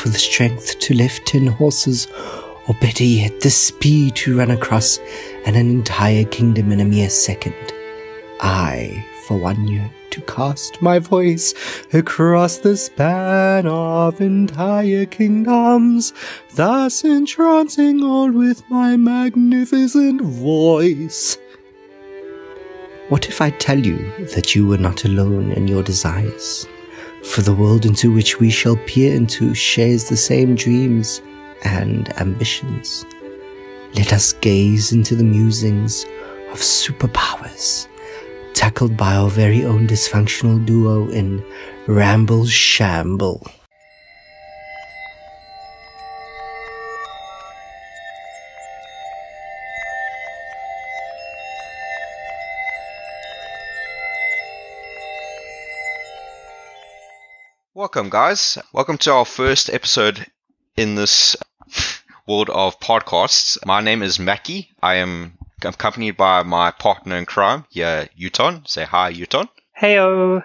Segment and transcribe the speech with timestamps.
[0.00, 2.08] for the strength to lift ten horses,
[2.66, 4.98] or better yet, the speed to run across
[5.44, 7.54] an entire kingdom in a mere second.
[8.40, 11.52] I, for one year, to cast my voice
[11.92, 16.14] across the span of entire kingdoms,
[16.54, 21.36] thus entrancing all with my magnificent voice.
[23.10, 23.98] What if I tell you
[24.34, 26.66] that you were not alone in your desires?
[27.24, 31.22] For the world into which we shall peer into shares the same dreams
[31.64, 33.04] and ambitions.
[33.94, 36.04] Let us gaze into the musings
[36.52, 37.86] of superpowers
[38.54, 41.42] tackled by our very own dysfunctional duo in
[41.86, 43.46] Ramble Shamble.
[57.92, 58.56] Welcome, guys.
[58.72, 60.24] Welcome to our first episode
[60.76, 61.34] in this
[62.24, 63.58] world of podcasts.
[63.66, 64.70] My name is Mackie.
[64.80, 68.68] I am accompanied by my partner in crime here, Uton.
[68.68, 69.48] Say hi, Uton.
[69.76, 70.44] Heyo.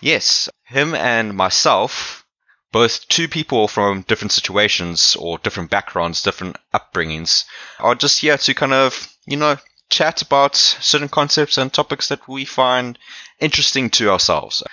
[0.00, 2.26] Yes, him and myself,
[2.72, 7.44] both two people from different situations or different backgrounds, different upbringings,
[7.78, 9.58] are just here to kind of, you know,
[9.90, 12.98] chat about certain concepts and topics that we find
[13.38, 14.64] interesting to ourselves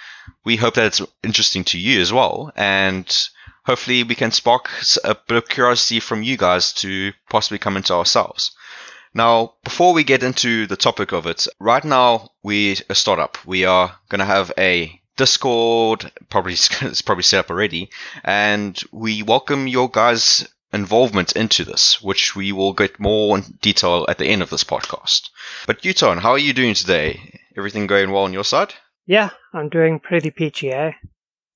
[0.44, 2.52] we hope that it's interesting to you as well.
[2.56, 3.06] And
[3.66, 4.70] hopefully we can spark
[5.04, 8.52] a bit of curiosity from you guys to possibly come into ourselves.
[9.14, 13.38] Now, before we get into the topic of it, right now we're a startup.
[13.46, 17.90] We are going to have a Discord, probably it's probably set up already,
[18.24, 24.18] and we welcome your guys' involvement into this, which we will get more detail at
[24.18, 25.30] the end of this podcast.
[25.66, 27.40] But Uton, how are you doing today?
[27.56, 28.74] Everything going well on your side?
[29.06, 30.94] Yeah, I'm doing pretty peachy, eh?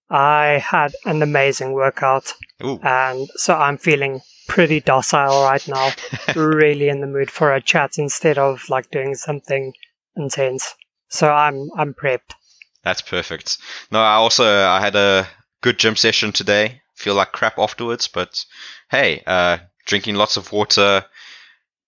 [0.09, 2.33] I had an amazing workout,
[2.63, 2.79] Ooh.
[2.81, 5.91] and so I'm feeling pretty docile right now.
[6.35, 9.73] really in the mood for a chat instead of like doing something
[10.15, 10.75] intense.
[11.09, 12.33] So I'm I'm prepped.
[12.83, 13.57] That's perfect.
[13.91, 15.27] No, I also I had a
[15.61, 16.81] good gym session today.
[16.95, 18.43] Feel like crap afterwards, but
[18.89, 21.05] hey, uh, drinking lots of water.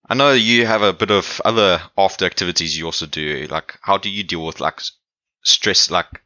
[0.10, 3.48] I know you have a bit of other after activities you also do.
[3.50, 4.82] Like, how do you deal with like
[5.44, 6.22] stress, like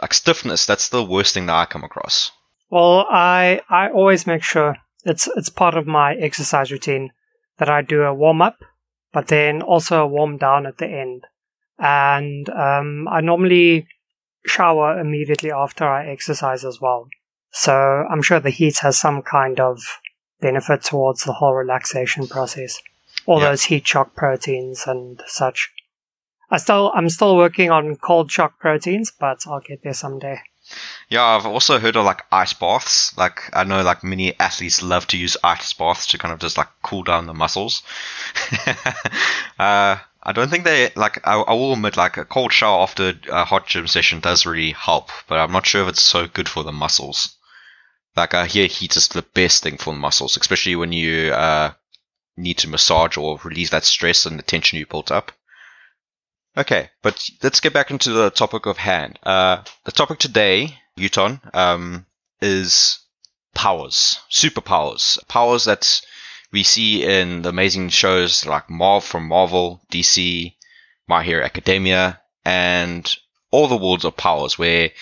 [0.00, 0.66] like stiffness.
[0.66, 2.32] That's the worst thing that I come across.
[2.70, 7.12] Well, I I always make sure it's it's part of my exercise routine
[7.58, 8.58] that I do a warm up,
[9.12, 11.24] but then also a warm down at the end.
[11.78, 13.86] And um, I normally
[14.46, 17.08] shower immediately after I exercise as well.
[17.50, 19.80] So I'm sure the heat has some kind of
[20.40, 22.80] benefit towards the whole relaxation process.
[23.26, 23.50] All yeah.
[23.50, 25.72] those heat shock proteins and such.
[26.50, 30.40] I still I'm still working on cold shock proteins, but I'll get there someday.
[31.08, 33.16] Yeah, I've also heard of like ice baths.
[33.16, 36.58] Like I know like many athletes love to use ice baths to kind of just
[36.58, 37.82] like cool down the muscles.
[39.58, 41.26] uh, I don't think they like.
[41.26, 44.72] I, I, will admit like a cold shower after a hot gym session does really
[44.72, 47.36] help, but I'm not sure if it's so good for the muscles.
[48.16, 51.72] Like I hear heat is the best thing for the muscles, especially when you uh,
[52.36, 55.30] need to massage or release that stress and the tension you built up.
[56.58, 59.18] Okay, but let's get back into the topic of hand.
[59.22, 62.06] Uh, the topic today, Uton, um,
[62.40, 62.98] is
[63.54, 66.00] powers, superpowers, powers that
[66.52, 70.54] we see in the amazing shows like Marvel from Marvel, DC,
[71.06, 73.14] My Hero Academia, and
[73.50, 74.92] all the worlds of powers where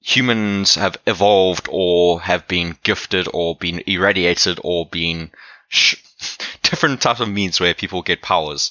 [0.00, 5.32] humans have evolved or have been gifted or been irradiated or been
[5.68, 5.96] sh-
[6.62, 8.70] different types of means where people get powers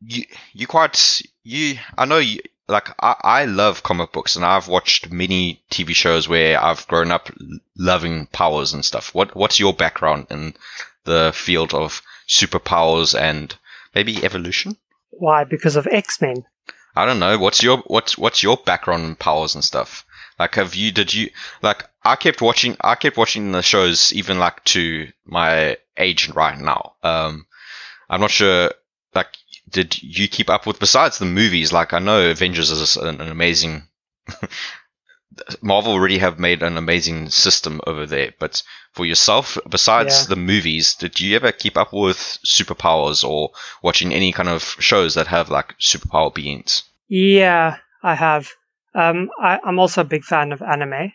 [0.00, 4.68] you you quite you I know you like I, I love comic books and I've
[4.68, 7.30] watched many TV shows where I've grown up
[7.76, 9.14] loving powers and stuff.
[9.14, 10.54] What what's your background in
[11.04, 13.54] the field of superpowers and
[13.94, 14.76] maybe evolution?
[15.10, 15.44] Why?
[15.44, 16.44] Because of X Men.
[16.94, 17.38] I don't know.
[17.38, 20.04] What's your what's what's your background in powers and stuff?
[20.38, 21.30] Like, have you did you
[21.62, 21.84] like?
[22.02, 22.76] I kept watching.
[22.80, 26.94] I kept watching the shows even like to my age right now.
[27.02, 27.46] Um,
[28.08, 28.72] I'm not sure.
[29.14, 29.36] Like,
[29.70, 31.72] did you keep up with besides the movies?
[31.72, 33.84] Like I know Avengers is an, an amazing.
[35.62, 38.62] Marvel already have made an amazing system over there, but
[38.92, 40.26] for yourself, besides yeah.
[40.28, 43.50] the movies, did you ever keep up with superpowers or
[43.82, 46.82] watching any kind of shows that have like superpower beings?
[47.08, 48.50] Yeah, I have.
[48.94, 51.12] Um, I, I'm also a big fan of anime.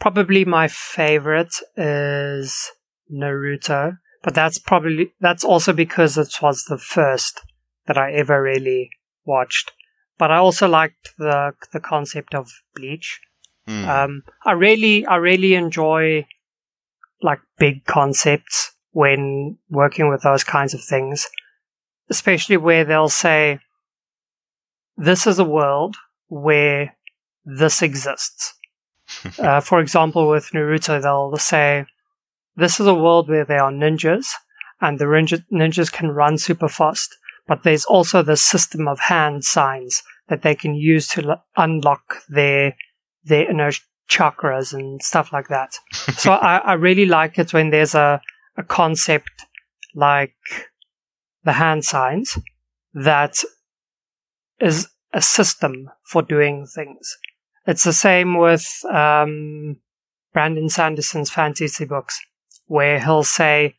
[0.00, 2.70] Probably my favorite is
[3.12, 7.42] Naruto, but that's probably that's also because it was the first
[7.90, 8.90] that I ever really
[9.24, 9.72] watched.
[10.16, 13.20] But I also liked the the concept of Bleach.
[13.68, 13.88] Mm.
[13.88, 16.26] Um, I really I really enjoy
[17.20, 21.26] like big concepts when working with those kinds of things,
[22.08, 23.58] especially where they'll say,
[24.96, 25.96] this is a world
[26.28, 26.96] where
[27.44, 28.54] this exists.
[29.38, 31.86] uh, for example, with Naruto, they'll say,
[32.56, 34.26] this is a world where there are ninjas,
[34.80, 37.16] and the ninja- ninjas can run super fast,
[37.50, 42.22] but there's also the system of hand signs that they can use to l- unlock
[42.28, 42.76] their
[43.24, 43.72] their inner
[44.08, 45.74] chakras and stuff like that.
[46.16, 48.22] so I, I really like it when there's a,
[48.56, 49.46] a concept
[49.96, 50.36] like
[51.42, 52.38] the hand signs
[52.94, 53.42] that
[54.60, 57.18] is a system for doing things.
[57.66, 59.76] It's the same with um,
[60.32, 62.20] Brandon Sanderson's fantasy books,
[62.66, 63.74] where he'll say,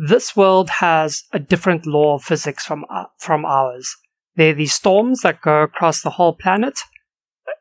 [0.00, 3.96] "This world has a different law of physics from uh, from ours.
[4.36, 6.78] There are these storms that go across the whole planet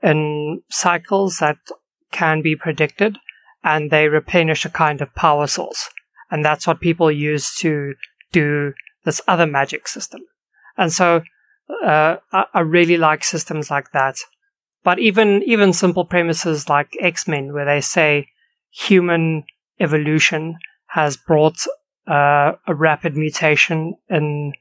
[0.03, 1.57] in cycles that
[2.11, 3.17] can be predicted,
[3.63, 5.89] and they replenish a kind of power source,
[6.29, 7.95] and that's what people use to
[8.31, 8.73] do
[9.03, 10.21] this other magic system.
[10.77, 11.23] And so
[11.83, 14.17] uh, I, I really like systems like that.
[14.83, 18.27] But even even simple premises like X Men, where they say
[18.69, 19.43] human
[19.79, 20.57] evolution
[20.89, 21.57] has brought
[22.07, 24.53] uh, a rapid mutation in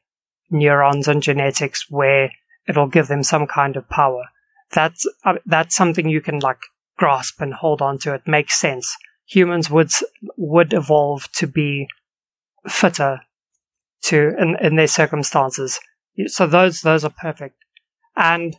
[0.50, 2.30] neurons and genetics, where
[2.68, 4.24] it'll give them some kind of power.
[4.72, 6.58] That's uh, that's something you can like
[6.98, 8.14] grasp and hold on to.
[8.14, 8.96] It makes sense.
[9.26, 9.90] Humans would
[10.36, 11.88] would evolve to be
[12.68, 13.20] fitter
[14.02, 15.78] to in, in their circumstances.
[16.26, 17.56] So those those are perfect.
[18.16, 18.56] And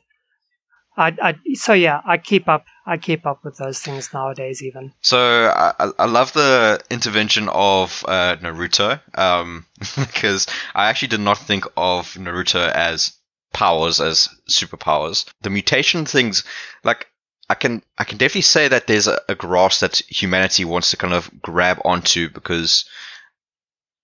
[0.98, 4.94] I, I so yeah, I keep up I keep up with those things nowadays even.
[5.02, 9.66] So I, I love the intervention of uh, Naruto um,
[9.96, 13.14] because I actually did not think of Naruto as
[13.54, 15.26] powers as superpowers.
[15.42, 16.44] The mutation things,
[16.84, 17.08] like
[17.50, 20.98] I can I can definitely say that there's a, a grasp that humanity wants to
[20.98, 22.86] kind of grab onto because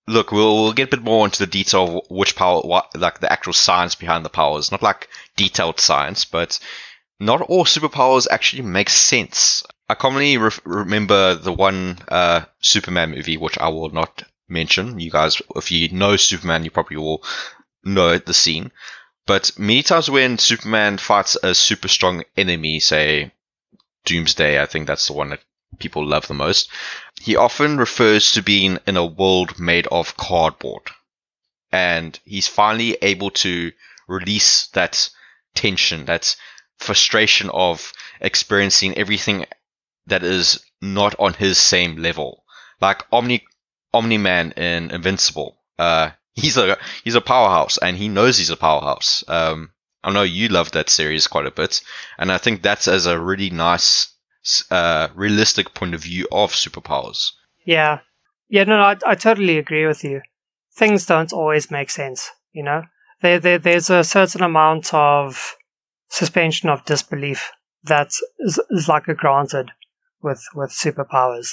[0.07, 3.19] look, we'll, we'll get a bit more into the detail of which power, what, like
[3.19, 4.71] the actual science behind the powers.
[4.71, 6.59] Not like detailed science, but
[7.19, 9.63] not all superpowers actually make sense.
[9.89, 14.99] I commonly re- remember the one uh, Superman movie, which I will not mention.
[14.99, 17.23] You guys, if you know Superman, you probably will
[17.83, 18.71] know the scene.
[19.25, 23.31] But many times when Superman fights a super strong enemy, say
[24.05, 25.39] Doomsday, I think that's the one that
[25.83, 26.69] people love the most,
[27.21, 30.89] he often refers to being in a world made of cardboard.
[31.71, 33.71] And he's finally able to
[34.07, 35.09] release that
[35.53, 36.35] tension, that
[36.77, 37.91] frustration of
[38.21, 39.45] experiencing everything
[40.07, 42.45] that is not on his same level.
[42.79, 43.43] Like Omni
[43.93, 45.57] Omni Man in Invincible.
[45.77, 49.23] Uh, he's a he's a powerhouse and he knows he's a powerhouse.
[49.27, 49.71] Um,
[50.03, 51.81] I know you love that series quite a bit,
[52.17, 54.12] and I think that's as a really nice
[54.71, 57.31] uh, realistic point of view of superpowers.
[57.65, 57.99] Yeah.
[58.49, 60.21] Yeah, no, no I, I totally agree with you.
[60.75, 62.83] Things don't always make sense, you know?
[63.21, 65.55] There, there, there's a certain amount of
[66.09, 67.51] suspension of disbelief
[67.83, 68.09] that
[68.39, 69.71] is, is like a granted
[70.21, 71.51] with, with superpowers.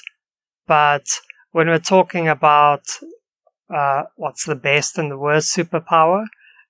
[0.66, 1.04] But
[1.52, 2.82] when we're talking about
[3.74, 6.26] uh, what's the best and the worst superpower,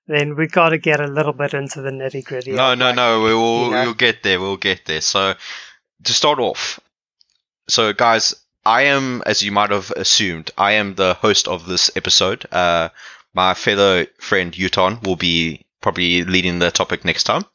[0.07, 2.51] then we got to get a little bit into the nitty gritty.
[2.51, 3.23] No, no, no.
[3.23, 3.65] We will.
[3.65, 3.83] You know?
[3.85, 4.39] We'll get there.
[4.39, 5.01] We'll get there.
[5.01, 5.35] So,
[6.03, 6.79] to start off,
[7.67, 11.89] so guys, I am, as you might have assumed, I am the host of this
[11.95, 12.45] episode.
[12.51, 12.89] Uh,
[13.33, 17.45] my fellow friend Uton will be probably leading the topic next time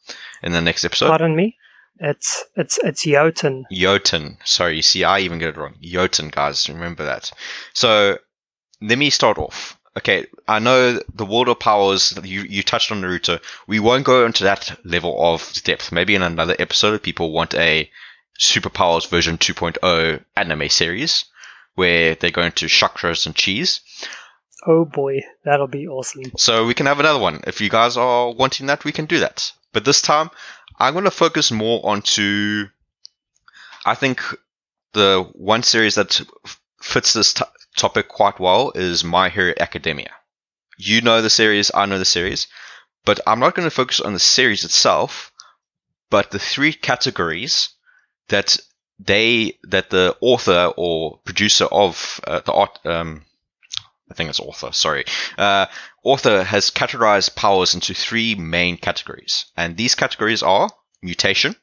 [0.43, 1.09] in the next episode.
[1.09, 1.55] Pardon me.
[1.99, 3.65] It's it's it's Jotun.
[3.71, 4.37] Jotun.
[4.43, 5.75] Sorry, you see, I even get it wrong.
[5.81, 7.31] Jotun, guys, remember that.
[7.73, 8.17] So
[8.81, 9.79] let me start off.
[9.97, 12.17] Okay, I know the world of powers.
[12.23, 13.41] You you touched on Naruto.
[13.65, 15.91] We won't go into that level of depth.
[15.91, 17.89] Maybe in another episode, people want a
[18.39, 21.25] Superpowers version 2.0 anime series
[21.75, 23.81] where they go into chakras and cheese.
[24.65, 26.31] Oh boy, that'll be awesome.
[26.37, 27.41] So we can have another one.
[27.45, 29.51] If you guys are wanting that, we can do that.
[29.73, 30.31] But this time,
[30.79, 32.65] I'm going to focus more onto.
[33.85, 34.21] I think
[34.93, 36.19] the one series that
[36.81, 40.11] fits this t- topic quite well is My Hero Academia.
[40.77, 42.47] You know the series, I know the series,
[43.05, 45.31] but I'm not going to focus on the series itself,
[46.09, 47.69] but the three categories
[48.29, 48.57] that
[48.99, 53.23] they that the author or producer of uh, the art um,
[54.09, 55.05] I think it's author, sorry.
[55.37, 55.65] Uh,
[56.03, 59.45] author has categorized powers into three main categories.
[59.57, 60.69] And these categories are
[61.01, 61.55] mutation,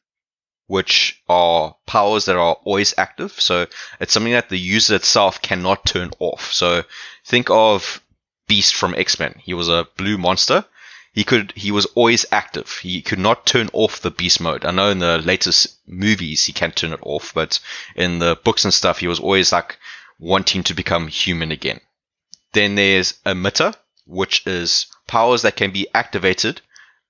[0.67, 3.33] which are powers that are always active.
[3.41, 3.67] So
[3.99, 6.53] it's something that the user itself cannot turn off.
[6.53, 6.83] So
[7.25, 8.03] think of
[8.47, 9.41] Beast from X Men.
[9.43, 10.67] He was a blue monster.
[11.15, 12.79] He could he was always active.
[12.79, 14.65] He could not turn off the beast mode.
[14.65, 17.61] I know in the latest movies he can turn it off, but
[17.95, 19.79] in the books and stuff he was always like
[20.19, 21.81] wanting to become human again.
[22.53, 26.61] Then there's emitter, which is powers that can be activated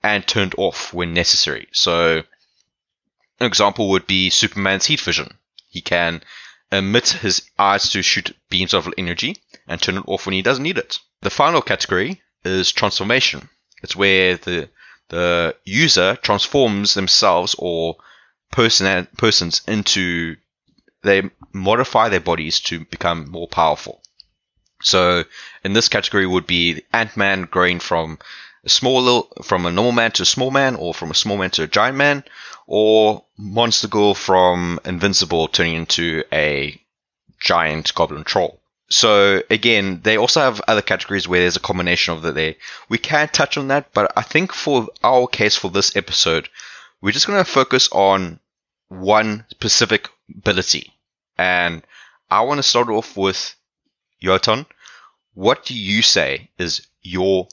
[0.02, 1.68] and turned off when necessary.
[1.72, 2.18] So
[3.40, 5.38] an example would be Superman's heat vision.
[5.70, 6.22] He can
[6.70, 10.62] emit his eyes to shoot beams of energy and turn it off when he doesn't
[10.62, 10.98] need it.
[11.22, 13.48] The final category is transformation.
[13.84, 14.70] It's where the
[15.10, 17.96] the user transforms themselves or
[18.50, 20.36] person persons into
[21.02, 24.02] they modify their bodies to become more powerful.
[24.80, 25.24] So
[25.62, 28.18] in this category would be Ant-Man growing from
[28.64, 31.36] a small little, from a normal man to a small man, or from a small
[31.36, 32.24] man to a giant man,
[32.66, 36.80] or Monster Girl from Invincible turning into a
[37.38, 38.62] giant goblin troll.
[38.94, 42.54] So again, they also have other categories where there's a combination of that there.
[42.88, 46.48] We can touch on that, but I think for our case for this episode,
[47.00, 48.38] we're just going to focus on
[48.86, 50.92] one specific ability.
[51.36, 51.82] And
[52.30, 53.56] I want to start off with
[54.22, 54.64] Yoton.
[55.32, 57.48] What do you say is your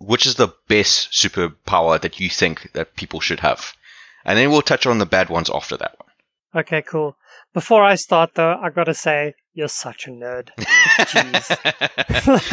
[0.00, 3.76] which is the best superpower that you think that people should have?
[4.24, 6.07] And then we'll touch on the bad ones after that one.
[6.54, 7.16] Okay, cool.
[7.52, 10.50] Before I start though, I gotta say, you're such a nerd.
[10.56, 11.48] Jeez.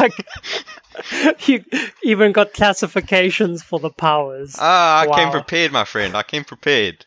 [0.00, 1.64] like, you
[2.02, 4.56] even got classifications for the powers.
[4.58, 5.14] Ah, I wow.
[5.14, 6.16] came prepared, my friend.
[6.16, 7.06] I came prepared.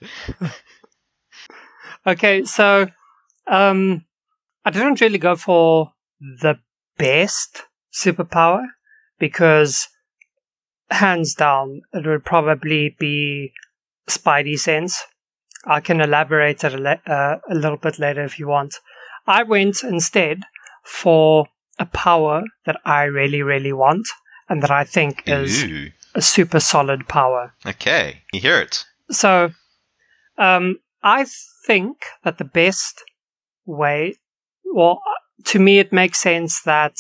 [2.08, 2.88] okay, so,
[3.48, 4.06] um,
[4.66, 6.56] I didn't really go for the
[6.98, 8.66] best superpower
[9.20, 9.88] because
[10.90, 13.52] hands down, it would probably be
[14.08, 15.04] Spidey sense.
[15.66, 18.76] I can elaborate it a, le- uh, a little bit later if you want.
[19.28, 20.44] I went instead
[20.84, 21.48] for
[21.78, 24.08] a power that I really, really want
[24.48, 25.90] and that I think is Ooh.
[26.16, 27.54] a super solid power.
[27.66, 28.86] Okay, you hear it.
[29.12, 29.52] So,
[30.38, 31.26] um, I
[31.66, 33.04] think that the best
[33.66, 34.16] way,
[34.74, 35.02] well,
[35.46, 36.96] to me, it makes sense that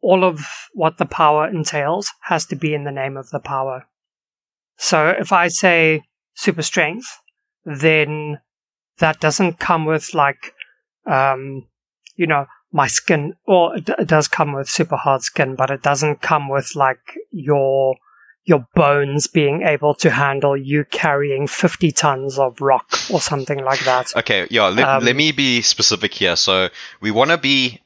[0.00, 0.40] all of
[0.72, 3.86] what the power entails has to be in the name of the power.
[4.76, 6.02] So if I say
[6.34, 7.06] super strength,
[7.64, 8.40] then
[8.98, 10.54] that doesn't come with like,
[11.06, 11.66] um,
[12.16, 15.82] you know, my skin, or it, it does come with super hard skin, but it
[15.82, 17.96] doesn't come with like your
[18.44, 23.80] your bones being able to handle you carrying 50 tons of rock or something like
[23.84, 24.14] that.
[24.14, 26.36] Okay, yeah, let, um, let me be specific here.
[26.36, 26.68] So
[27.00, 27.80] we want to be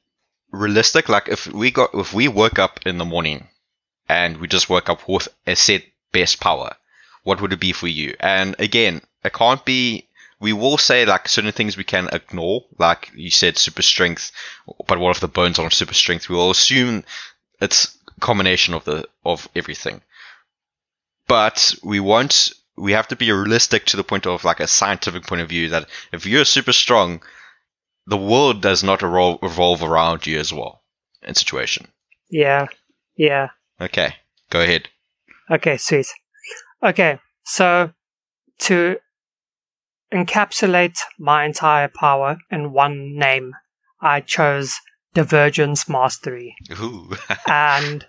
[0.51, 1.09] realistic.
[1.09, 3.47] Like if we got if we woke up in the morning
[4.09, 6.75] and we just woke up with a set best power,
[7.29, 8.17] what would it be for you?
[8.19, 10.09] And again, it can't be.
[10.41, 14.33] We will say like certain things we can ignore, like you said, super strength.
[14.87, 16.31] But what if the bones aren't super strength?
[16.31, 17.05] We will assume
[17.61, 20.01] it's combination of the of everything.
[21.27, 22.53] But we won't.
[22.79, 25.69] We have to be realistic to the point of like a scientific point of view
[25.69, 27.21] that if you're super strong,
[28.07, 30.83] the world does not revolve around you as well
[31.23, 31.89] in situation.
[32.31, 32.69] Yeah.
[33.17, 33.49] Yeah.
[33.79, 34.15] Okay.
[34.49, 34.89] Go ahead.
[35.51, 36.07] Okay, sweet.
[36.83, 37.91] Okay, so
[38.61, 38.97] to
[40.13, 43.53] encapsulate my entire power in one name,
[44.01, 44.77] I chose
[45.15, 46.55] Divergence Mastery.
[46.81, 47.11] Ooh.
[47.49, 48.07] and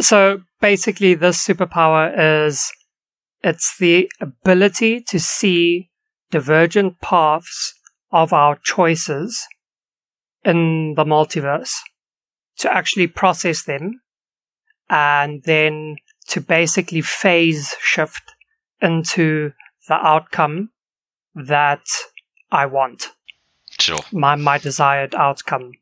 [0.00, 2.70] so basically this superpower is
[3.42, 5.90] it's the ability to see
[6.30, 7.74] divergent paths
[8.10, 9.46] of our choices
[10.44, 11.72] in the multiverse
[12.58, 14.00] to actually process them
[14.88, 15.96] and then
[16.28, 18.22] to basically phase shift
[18.80, 19.52] into
[19.88, 20.70] the outcome
[21.34, 21.84] that
[22.50, 23.08] I want.
[23.78, 24.00] Sure.
[24.12, 25.72] My my desired outcome.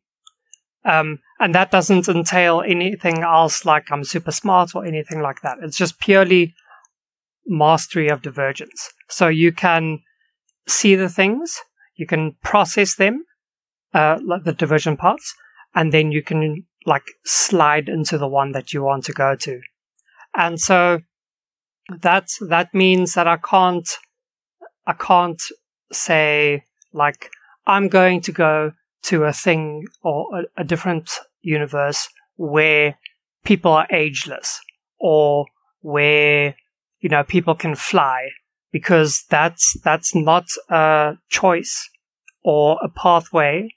[0.85, 5.59] Um, and that doesn't entail anything else like I'm super smart or anything like that.
[5.63, 6.55] It's just purely
[7.47, 8.93] mastery of divergence.
[9.09, 10.01] So you can
[10.67, 11.59] see the things
[11.97, 13.25] you can process them,
[13.95, 15.35] uh, like the diversion parts,
[15.75, 19.61] and then you can like slide into the one that you want to go to.
[20.37, 21.01] And so
[22.03, 23.89] that that means that I can't
[24.87, 25.41] I can't
[25.93, 27.31] say like
[27.67, 28.73] I'm going to go
[29.05, 31.11] to a thing or a, a different
[31.43, 32.99] universe where
[33.45, 34.61] people are ageless
[34.99, 35.47] or
[35.81, 36.57] where
[37.01, 38.29] you know people can fly
[38.73, 41.89] because that's that's not a choice
[42.43, 43.69] or a pathway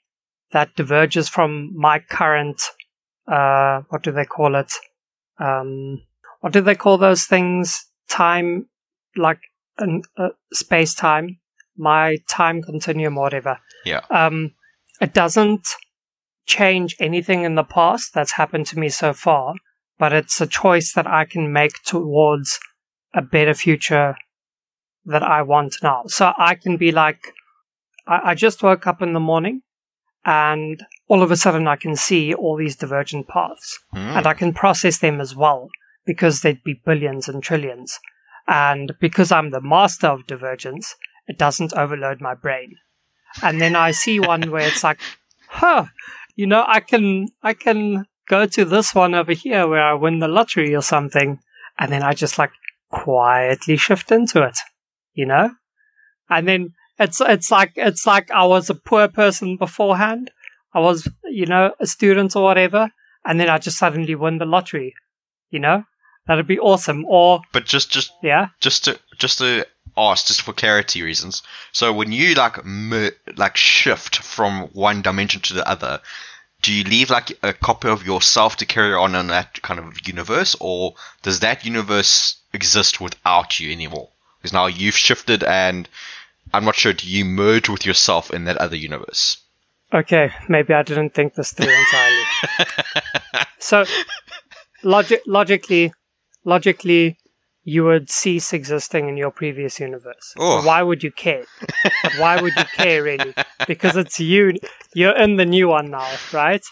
[0.52, 2.60] that diverges from my current
[3.30, 4.72] uh, what do they call it?
[5.38, 6.02] Um,
[6.40, 7.86] what do they call those things?
[8.08, 8.66] Time,
[9.16, 9.40] like
[10.16, 11.38] uh, space time,
[11.76, 13.58] my time continuum, whatever.
[13.84, 14.00] Yeah.
[14.10, 14.52] Um,
[15.00, 15.66] it doesn't
[16.46, 19.54] change anything in the past that's happened to me so far,
[19.98, 22.58] but it's a choice that I can make towards
[23.14, 24.16] a better future
[25.04, 26.04] that I want now.
[26.06, 27.20] So I can be like,
[28.06, 29.62] I, I just woke up in the morning
[30.24, 34.16] and all of a sudden I can see all these divergent paths Mm.
[34.18, 35.68] and I can process them as well
[36.06, 37.98] because they'd be billions and trillions.
[38.46, 40.96] And because I'm the master of divergence,
[41.28, 42.76] it doesn't overload my brain.
[43.42, 44.98] And then I see one where it's like,
[45.48, 45.86] huh,
[46.34, 50.18] you know, I can, I can go to this one over here where I win
[50.18, 51.38] the lottery or something.
[51.78, 52.50] And then I just like
[52.90, 54.58] quietly shift into it,
[55.14, 55.50] you know?
[56.28, 60.30] And then it's, it's like, it's like I was a poor person beforehand.
[60.74, 62.90] I was, you know, a student or whatever.
[63.24, 64.94] And then I just suddenly win the lottery,
[65.50, 65.84] you know?
[66.30, 67.06] That'd be awesome.
[67.08, 71.42] Or, But just just yeah, just to just to ask, just for clarity reasons.
[71.72, 76.00] So when you like mer- like shift from one dimension to the other,
[76.62, 80.06] do you leave like a copy of yourself to carry on in that kind of
[80.06, 84.10] universe, or does that universe exist without you anymore?
[84.38, 85.88] Because now you've shifted, and
[86.54, 86.92] I'm not sure.
[86.92, 89.36] Do you merge with yourself in that other universe?
[89.92, 92.66] Okay, maybe I didn't think this through entirely.
[93.58, 93.84] so,
[94.84, 95.92] logic, logically,
[96.44, 97.18] logically,
[97.62, 100.34] you would cease existing in your previous universe.
[100.38, 100.64] Oh.
[100.66, 101.44] Why would you care?
[102.18, 103.34] Why would you care, really?
[103.66, 104.54] Because it's you.
[104.94, 106.62] You're in the new one now, right?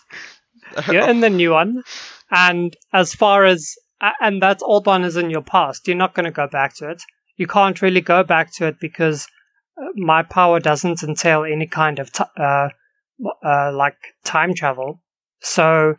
[0.90, 1.82] You're in the new one,
[2.30, 3.74] and as far as
[4.20, 6.88] and that old one is in your past, you're not going to go back to
[6.88, 7.02] it.
[7.36, 9.26] You can't really go back to it because
[9.80, 12.68] uh, my power doesn't entail any kind of t- uh,
[13.44, 15.00] uh, like time travel.
[15.40, 15.94] So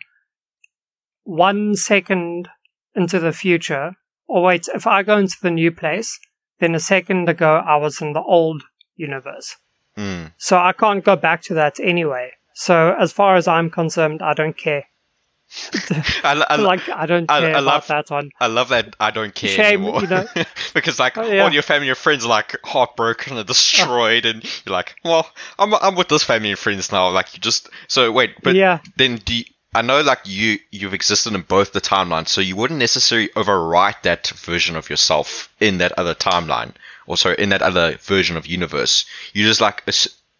[1.23, 2.49] one second
[2.95, 3.93] into the future,
[4.27, 6.19] or wait, if I go into the new place,
[6.59, 8.63] then a second ago I was in the old
[8.95, 9.55] universe.
[9.97, 10.33] Mm.
[10.37, 12.31] So I can't go back to that anyway.
[12.53, 14.83] So as far as I'm concerned, I don't care.
[16.23, 18.29] I, I, like I don't I- care I about love- that one.
[18.39, 20.01] I love that I don't care Shame, anymore.
[20.01, 20.27] you know.
[20.75, 21.43] because like Oh, yeah.
[21.43, 25.73] all your family and friends are like heartbroken and destroyed, and you're like, well, I'm
[25.73, 27.09] I'm with this family and friends now.
[27.09, 30.93] Like you just so wait, but yeah, then do you, I know like you you've
[30.95, 35.77] existed in both the timelines, so you wouldn't necessarily overwrite that version of yourself in
[35.77, 36.73] that other timeline,
[37.05, 39.05] or sorry, in that other version of universe.
[39.33, 39.83] You just like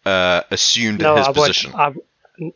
[0.04, 1.34] uh, assumed no, his I would.
[1.36, 1.72] position.
[1.74, 1.86] I,
[2.40, 2.52] n-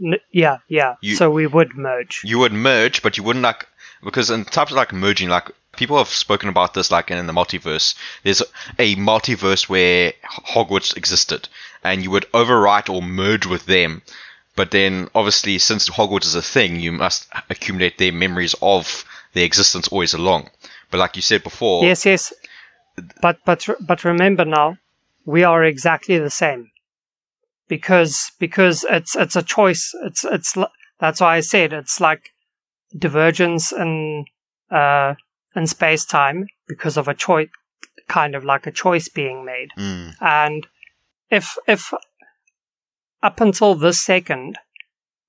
[0.00, 0.94] n- yeah, yeah.
[1.00, 2.20] You- so we would merge.
[2.24, 3.66] you would merge, but you wouldn't like
[4.04, 7.32] because in types of like merging, like people have spoken about this, like in the
[7.32, 7.96] multiverse.
[8.22, 8.42] There's
[8.78, 10.12] a multiverse where
[10.46, 11.48] Hogwarts existed,
[11.82, 14.02] and you would overwrite or merge with them.
[14.54, 19.44] But then, obviously, since Hogwarts is a thing, you must accumulate their memories of their
[19.44, 20.50] existence always along.
[20.90, 22.32] But like you said before, Yes, yes.
[23.22, 24.76] But but but remember now,
[25.24, 26.70] we are exactly the same.
[27.68, 29.94] Because because it's it's a choice.
[30.04, 30.54] It's it's
[31.00, 32.32] that's why I said it's like
[32.96, 34.26] divergence in
[34.70, 35.14] uh
[35.56, 37.48] in space time because of a choice,
[38.08, 39.68] kind of like a choice being made.
[39.78, 40.66] Mm, And
[41.30, 41.94] if if
[43.22, 44.58] up until this second,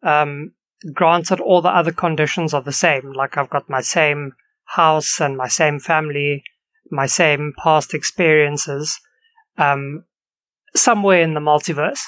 [0.01, 0.53] um,
[0.93, 4.33] granted all the other conditions are the same, like I've got my same
[4.65, 6.43] house and my same family,
[6.89, 8.99] my same past experiences,
[9.57, 10.03] um,
[10.75, 12.01] somewhere in the multiverse,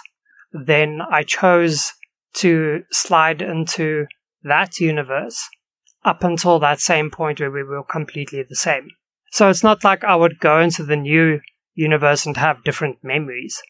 [0.52, 1.93] then I chose
[2.36, 4.08] to slide into
[4.43, 5.48] that universe
[6.04, 8.89] up until that same point where we were completely the same.
[9.32, 11.39] So it's not like I would go into the new
[11.74, 13.62] universe and have different memories.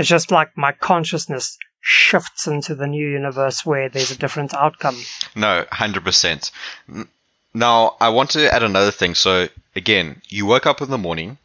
[0.00, 4.96] It's just like my consciousness shifts into the new universe where there's a different outcome.
[5.36, 6.50] no, hundred percent.
[7.52, 9.14] Now, I want to add another thing.
[9.14, 11.36] So again, you woke up in the morning,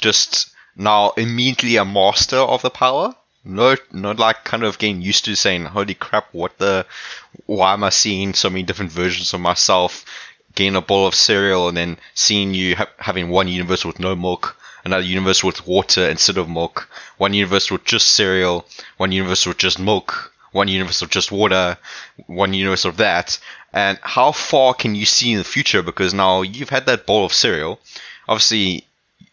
[0.00, 3.14] just now immediately a master of the power.
[3.44, 6.26] No, not like kind of getting used to saying, "Holy crap!
[6.32, 6.84] What the?
[7.46, 10.04] Why am I seeing so many different versions of myself?"
[10.56, 14.16] Getting a bowl of cereal and then seeing you ha- having one universe with no
[14.16, 18.66] milk, another universe with water instead of milk, one universe with just cereal,
[18.96, 21.76] one universe with just milk, one universe with just water,
[22.26, 23.38] one universe of that.
[23.72, 25.82] And how far can you see in the future?
[25.82, 27.80] Because now you've had that bowl of cereal.
[28.28, 28.86] Obviously,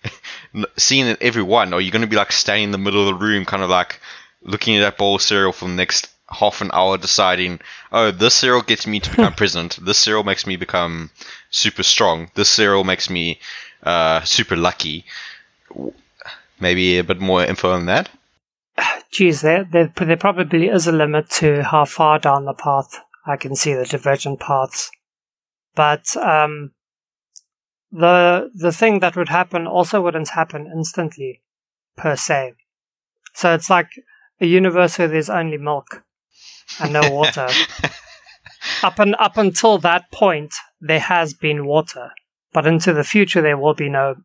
[0.77, 3.07] seeing it every one, or you're going to be like standing in the middle of
[3.07, 3.99] the room, kind of like
[4.41, 7.59] looking at that bowl of cereal for the next half an hour, deciding,
[7.91, 9.77] oh, this cereal gets me to become president.
[9.81, 11.11] This cereal makes me become
[11.51, 12.31] super strong.
[12.33, 13.39] This cereal makes me
[13.83, 15.05] uh, super lucky.
[16.59, 18.09] Maybe a bit more info on that.
[19.11, 23.35] Geez, there, there, there probably is a limit to how far down the path I
[23.35, 24.89] can see the divergent paths.
[25.75, 26.71] But um,
[27.91, 31.41] the the thing that would happen also wouldn't happen instantly,
[31.97, 32.53] per se.
[33.33, 33.89] So it's like
[34.39, 36.03] a universe where there's only milk
[36.79, 37.47] and no water.
[38.83, 42.11] up and up until that point, there has been water,
[42.53, 44.15] but into the future there will be no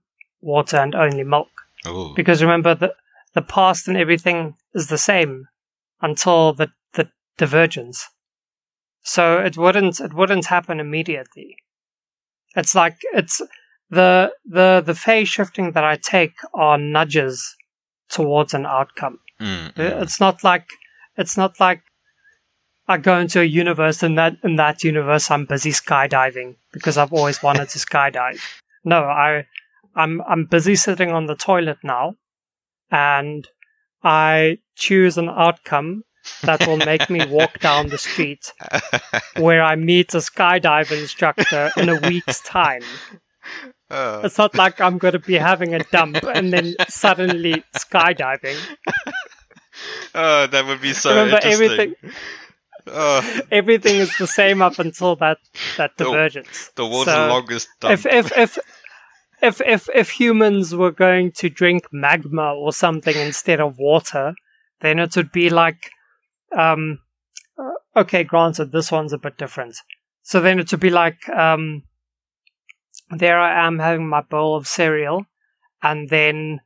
[0.47, 1.51] water and only milk.
[1.85, 2.15] Oh.
[2.15, 2.95] Because remember the
[3.35, 5.49] the past and everything is the same
[6.01, 8.09] until the the divergence.
[9.03, 11.57] So it wouldn't it wouldn't happen immediately.
[12.57, 13.43] It's like it's
[13.91, 17.57] the the the phase shifting that I take are nudges
[18.09, 19.19] towards an outcome.
[19.41, 20.03] Mm, mm.
[20.03, 20.69] It's not like
[21.17, 21.83] it's not like
[22.89, 27.13] I go into a universe and that in that universe I'm busy skydiving because I've
[27.13, 28.41] always wanted to skydive.
[28.85, 29.47] No, I
[29.97, 32.15] I'm I'm busy sitting on the toilet now
[32.91, 33.47] and
[34.05, 36.03] I choose an outcome
[36.43, 38.53] that will make me walk down the street
[39.37, 42.83] where I meet a skydive instructor in a week's time.
[43.91, 48.59] Uh, It's not like I'm going to be having a dump and then suddenly skydiving.
[50.15, 51.65] oh, that would be so Remember, interesting.
[51.65, 51.95] everything
[52.89, 55.39] Oh, everything is the same up until that
[55.77, 56.71] that The- divergence.
[56.77, 57.93] the world's So, longest dump.
[57.93, 58.59] if if if
[59.42, 64.35] if if if humans were going to drink magma or something instead of water,
[64.81, 65.90] then it would be like,
[66.57, 67.01] um,
[67.59, 69.77] uh, okay, granted, this one's a bit different.
[70.22, 71.83] So then it would be like, um,
[73.11, 75.27] there I am having my bowl of cereal,
[75.83, 76.61] and then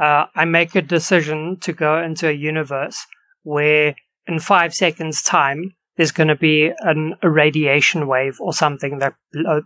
[0.00, 3.06] uh, I make a decision to go into a universe
[3.42, 9.14] where in five seconds' time there's going to be an irradiation wave or something that
[9.32, 9.62] blo-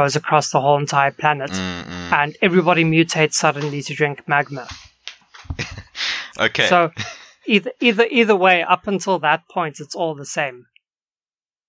[0.00, 2.12] goes across the whole entire planet, Mm, mm.
[2.20, 4.66] and everybody mutates suddenly to drink magma.
[6.38, 6.66] okay.
[6.68, 6.90] So
[7.46, 10.66] either either either way, up until that point, it's all the same.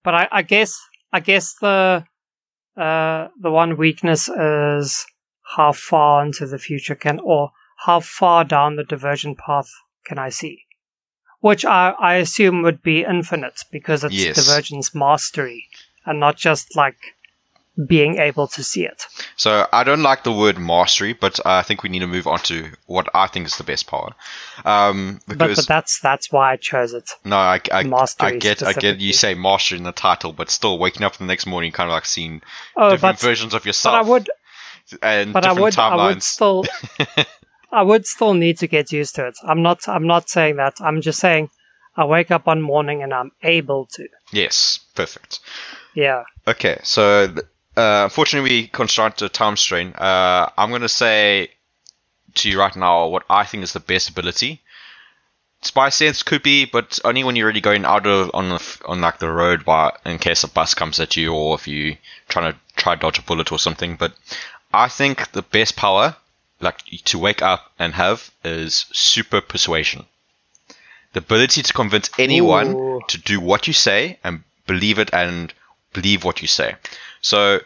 [0.04, 0.72] But I, I guess
[1.12, 2.04] I guess the
[2.76, 5.06] uh, the one weakness is
[5.58, 7.52] how far into the future can or
[7.86, 9.70] how far down the divergent path
[10.06, 10.56] can I see,
[11.40, 14.36] which I, I assume would be infinite because it's Yes.
[14.36, 15.68] divergence mastery
[16.06, 16.98] and not just like
[17.86, 19.04] being able to see it.
[19.36, 22.40] So I don't like the word mastery, but I think we need to move on
[22.40, 24.14] to what I think is the best power.
[24.66, 27.12] Um, But, because but that's that's why I chose it.
[27.24, 27.84] no, I, I,
[28.20, 31.26] I get, I get you say mastery in the title, but still waking up the
[31.26, 32.42] next morning, kind of like seeing
[32.76, 33.94] Oh, different but versions of yourself.
[33.94, 34.08] but.
[34.08, 34.30] I would
[35.02, 36.66] and but I different would I would still
[37.72, 39.38] I would still need to get used to it.
[39.44, 40.76] I'm not I'm not saying that.
[40.80, 41.50] I'm just saying
[41.96, 44.08] I wake up one morning and I'm able to.
[44.32, 45.40] yes, perfect.
[45.94, 46.24] Yeah.
[46.48, 47.46] Okay, so th-
[47.78, 49.94] uh, unfortunately we construct a time strain.
[49.94, 51.52] Uh, I'm gonna say
[52.36, 54.62] to you right now what I think is the best ability.
[55.62, 59.02] Spy sense could be, but only when you're really going out of on the, on
[59.02, 61.98] like the road, while in case a bus comes at you, or if you
[62.30, 63.96] trying to try dodge a bullet or something.
[63.96, 64.14] But
[64.74, 66.16] I think the best power,
[66.62, 70.06] like to wake up and have, is super persuasion.
[71.14, 73.02] The ability to convince anyone Ooh.
[73.08, 75.52] to do what you say and believe it and
[75.94, 76.76] believe what you say.
[77.22, 77.60] So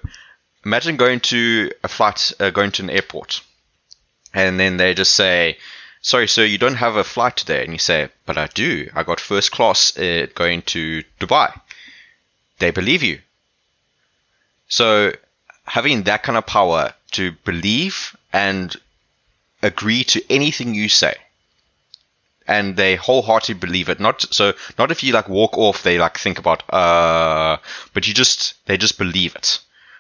[0.66, 3.42] imagine going to a flight, uh, going to an airport,
[4.34, 5.58] and then they just say,
[6.02, 8.90] "Sorry, sir, you don't have a flight today." And you say, "But I do.
[8.96, 11.60] I got first class uh, going to Dubai."
[12.60, 13.22] They believe you.
[14.68, 15.14] So
[15.66, 18.76] having that kind of power to believe and
[19.62, 21.16] agree to anything you say
[22.52, 24.00] and they wholeheartedly believe it.
[24.00, 27.58] Not so not if you like walk off, they like think about uh,
[27.94, 29.60] but you just they just believe it.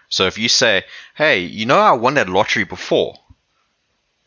[0.10, 0.84] So if you say,
[1.16, 3.18] "Hey, you know I won that lottery before,"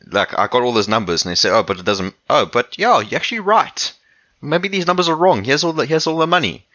[0.07, 2.79] like I got all those numbers, and they say, "Oh, but it doesn't." Oh, but
[2.79, 3.93] yeah, you're actually right.
[4.41, 5.45] Maybe these numbers are wrong.
[5.45, 6.67] Here's all the here's all the money.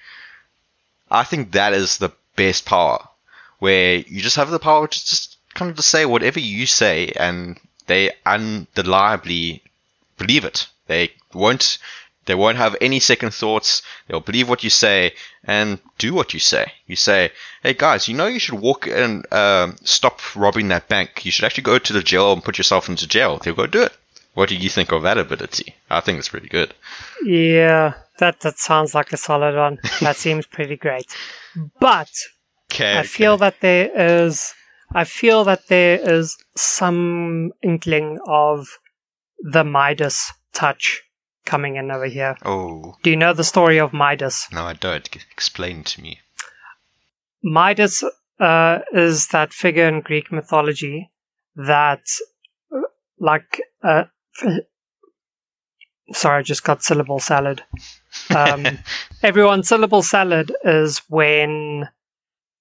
[1.10, 3.08] I think that is the best power,
[3.58, 7.12] where you just have the power to just kind of to say whatever you say,
[7.16, 9.64] and they undeniably
[10.20, 10.68] believe it.
[10.90, 11.78] They won't
[12.26, 13.82] they won't have any second thoughts.
[14.08, 16.74] They'll believe what you say and do what you say.
[16.86, 17.32] You say,
[17.64, 21.26] "Hey guys, you know you should walk and um, stop robbing that bank.
[21.26, 23.84] You should actually go to the jail and put yourself into jail." They'll go do
[23.84, 23.94] it.
[24.34, 25.76] What do you think of that ability?
[25.90, 26.74] I think it's pretty good.
[27.24, 27.94] Yeah.
[28.20, 29.80] That that sounds like a solid one.
[30.02, 31.06] That seems pretty great.
[31.80, 32.12] But
[32.72, 33.00] Okay.
[33.00, 34.54] I feel that there is
[34.94, 38.68] I feel that there is some inkling of
[39.40, 41.02] the Midas touch
[41.46, 42.36] coming in over here.
[42.44, 44.48] Oh Do you know the story of Midas?
[44.52, 45.08] no, I don't.
[45.32, 46.20] Explain to me.
[47.44, 48.04] Midas
[48.40, 51.10] uh, is that figure in Greek mythology
[51.56, 52.04] that,
[52.74, 52.82] uh,
[53.20, 54.06] like, uh,
[56.12, 57.64] sorry, I just got syllable salad.
[58.36, 58.66] Um,
[59.24, 61.90] everyone, syllable salad is when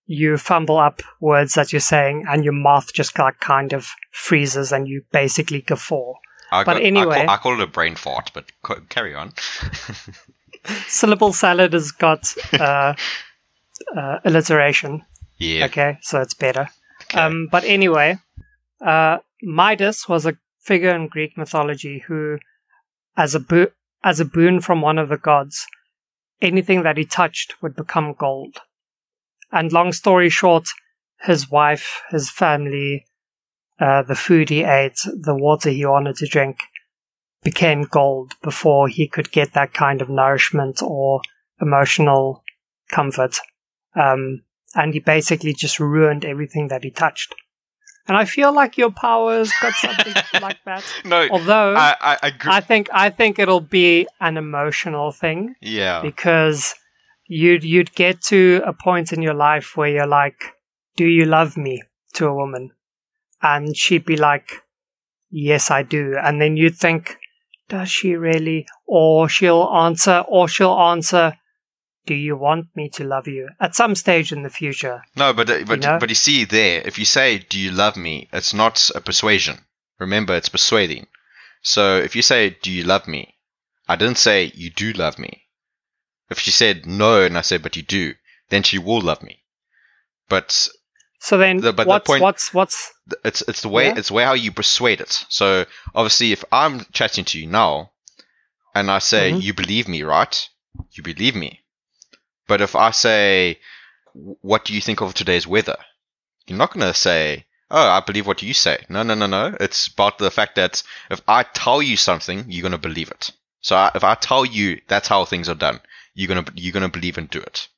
[0.06, 4.72] you fumble up words that you're saying and your mouth just like kind of freezes
[4.72, 6.14] and you basically guffaw.
[6.50, 8.46] I But got- anyway- I call, I call it a brain fart, but
[8.88, 9.32] carry on.
[10.86, 12.94] syllable salad has got uh,
[13.96, 15.02] uh, alliteration.
[15.38, 15.66] Yeah.
[15.66, 16.68] Okay, so it's better.
[17.04, 17.18] Okay.
[17.20, 18.18] Um, but anyway,
[18.84, 22.38] uh, Midas was a figure in Greek mythology who,
[23.16, 23.70] as a bo-
[24.04, 25.66] as a boon from one of the gods,
[26.40, 28.58] anything that he touched would become gold.
[29.50, 30.66] And long story short,
[31.20, 33.06] his wife, his family,
[33.80, 36.58] uh, the food he ate, the water he wanted to drink,
[37.42, 41.20] became gold before he could get that kind of nourishment or
[41.60, 42.42] emotional
[42.90, 43.36] comfort.
[43.94, 44.42] Um,
[44.74, 47.34] and he basically just ruined everything that he touched.
[48.06, 50.82] And I feel like your powers got something like that.
[51.04, 52.52] no, Although I, I, I agree.
[52.52, 56.00] I think I think it'll be an emotional thing yeah.
[56.00, 56.74] because
[57.26, 60.54] you'd you'd get to a point in your life where you're like,
[60.96, 61.82] "Do you love me?"
[62.14, 62.70] to a woman,
[63.42, 64.62] and she'd be like,
[65.30, 67.18] "Yes, I do," and then you'd think,
[67.68, 71.38] "Does she really?" Or she'll answer, or she'll answer,
[72.06, 75.02] "Do you want me to love you?" At some stage in the future.
[75.16, 75.98] No, but uh, but know?
[76.00, 79.66] but you see there, if you say, "Do you love me?" It's not a persuasion.
[79.98, 81.06] Remember, it's persuading.
[81.62, 83.34] So if you say, "Do you love me?"
[83.88, 85.46] I didn't say you do love me.
[86.30, 88.14] If she said no, and I said, "But you do,"
[88.48, 89.44] then she will love me.
[90.28, 90.68] But
[91.20, 92.92] So then, The- but the what's point- what's what's
[93.24, 93.94] it's it's the way Yeah.
[93.96, 95.24] it's way how you persuade it.
[95.28, 97.90] So obviously, if I'm chatting to you now,
[98.74, 99.42] and I say Mhm.
[99.42, 100.48] you believe me, right?
[100.92, 101.60] You believe me.
[102.46, 103.58] But if I say,
[104.12, 105.76] what do you think of today's weather?
[106.46, 108.84] You're not gonna say, oh, I believe what you say.
[108.88, 109.56] No, no, no, no.
[109.60, 113.32] It's about the fact that if I tell you something, you're gonna believe it.
[113.60, 115.80] So I, if I tell you that's how things are done,
[116.14, 117.68] you're gonna you're gonna believe and do it.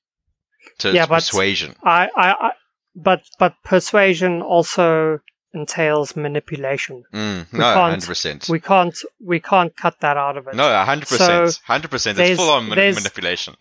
[0.79, 1.74] So Yeah, it's but- persuasion.
[1.83, 2.50] I, I, I
[2.94, 5.20] but but persuasion also
[5.53, 7.03] entails manipulation.
[7.12, 8.48] Mm, we no, can't- hundred percent.
[8.48, 10.55] We can't we can't cut that out of it.
[10.55, 12.18] No, hundred percent, hundred percent.
[12.18, 13.57] It's full on mani- manipulation.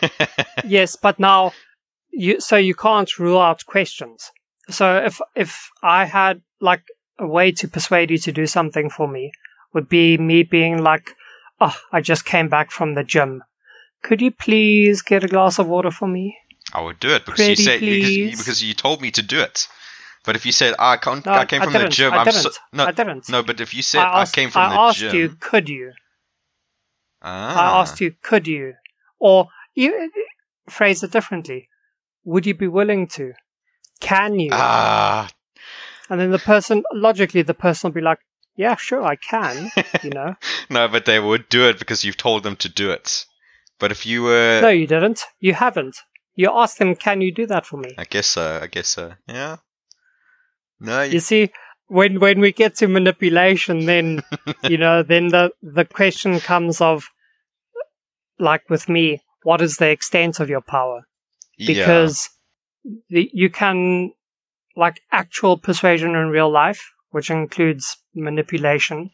[0.64, 1.52] Yes, but now
[2.10, 4.30] you so you can't rule out questions.
[4.70, 6.84] So if if I had like
[7.18, 9.32] a way to persuade you to do something for me
[9.74, 11.14] would be me being like,
[11.60, 13.42] "Oh, I just came back from the gym.
[14.02, 16.36] Could you please get a glass of water for me?"
[16.72, 19.40] I would do it because you said because you, because you told me to do
[19.40, 19.68] it.
[20.24, 22.42] But if you said I can't, No, I came from the gym, I I'm didn't.
[22.42, 23.28] so, no, I didn't.
[23.28, 23.42] no.
[23.42, 25.68] But if you said I I, came from I the gym, I asked you, could
[25.68, 25.92] you?
[27.22, 28.74] ah, I asked you, could you?
[29.18, 30.10] Or you
[30.68, 31.68] phrase it differently.
[32.24, 33.32] Would you be willing to?
[34.00, 34.50] Can you?
[34.52, 35.28] ah,
[36.08, 38.18] And then the person, logically, the person will be like,
[38.56, 39.70] yeah, sure, I can,
[40.02, 40.34] you know?
[40.70, 43.24] no, but they would do it because you've told them to do it.
[43.78, 45.22] But if you were, no, you didn't.
[45.40, 45.96] You haven't.
[46.34, 47.90] You asked them, can you do that for me?
[47.98, 48.58] I guess so.
[48.62, 49.12] I guess so.
[49.28, 49.56] Yeah.
[50.80, 51.50] No, you, You see,
[51.86, 54.22] when when we get to manipulation, then,
[54.68, 57.04] you know, then the, the question comes of,
[58.38, 61.02] like with me, what is the extent of your power?
[61.58, 61.74] yeah.
[61.74, 62.28] because
[63.10, 64.12] the, you can
[64.74, 69.10] like actual persuasion in real life which includes manipulation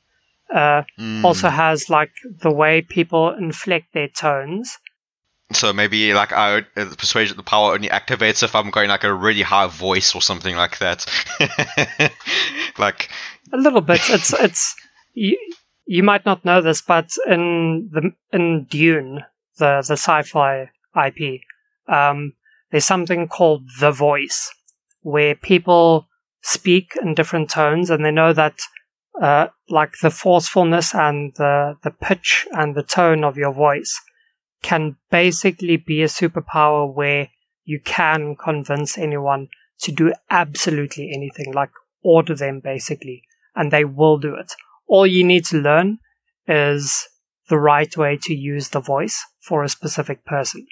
[0.55, 1.25] uh, Mm.
[1.25, 4.79] also has like the way people inflect their tones
[5.53, 9.15] So maybe like I uh, persuasion, the power only activates if I'm going like a
[9.15, 11.07] really high voice or something like that.
[12.79, 13.09] like
[13.53, 14.77] a little bit it's it's
[15.15, 15.39] you,
[15.87, 19.25] you might not know this but in the in dune
[19.59, 20.71] the the sci-fi
[21.07, 21.41] ip
[21.89, 22.35] um,
[22.71, 24.53] there's something called the voice
[25.03, 26.07] where people
[26.43, 28.59] speak in different tones and they know that
[29.21, 34.01] uh, like the forcefulness and the the pitch and the tone of your voice
[34.63, 37.29] can basically be a superpower where
[37.65, 39.49] you can convince anyone
[39.81, 41.71] to do absolutely anything like
[42.03, 43.23] order them basically
[43.55, 44.55] and they will do it.
[44.87, 45.99] All you need to learn
[46.47, 47.09] is
[47.49, 50.67] the right way to use the voice for a specific person.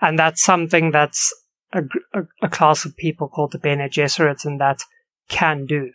[0.00, 1.32] And that's something that's
[1.72, 4.80] a, a, a class of people called the Bene Gesserits and that
[5.28, 5.90] can do.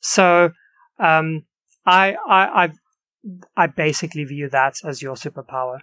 [0.00, 0.50] So,
[0.98, 1.44] um,
[1.84, 2.70] I, I, I,
[3.56, 5.80] I basically view that as your superpower.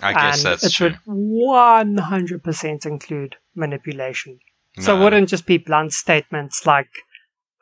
[0.00, 0.94] I guess and that's it true.
[1.06, 4.38] would 100% include manipulation.
[4.80, 6.88] So it wouldn't just be blunt statements like,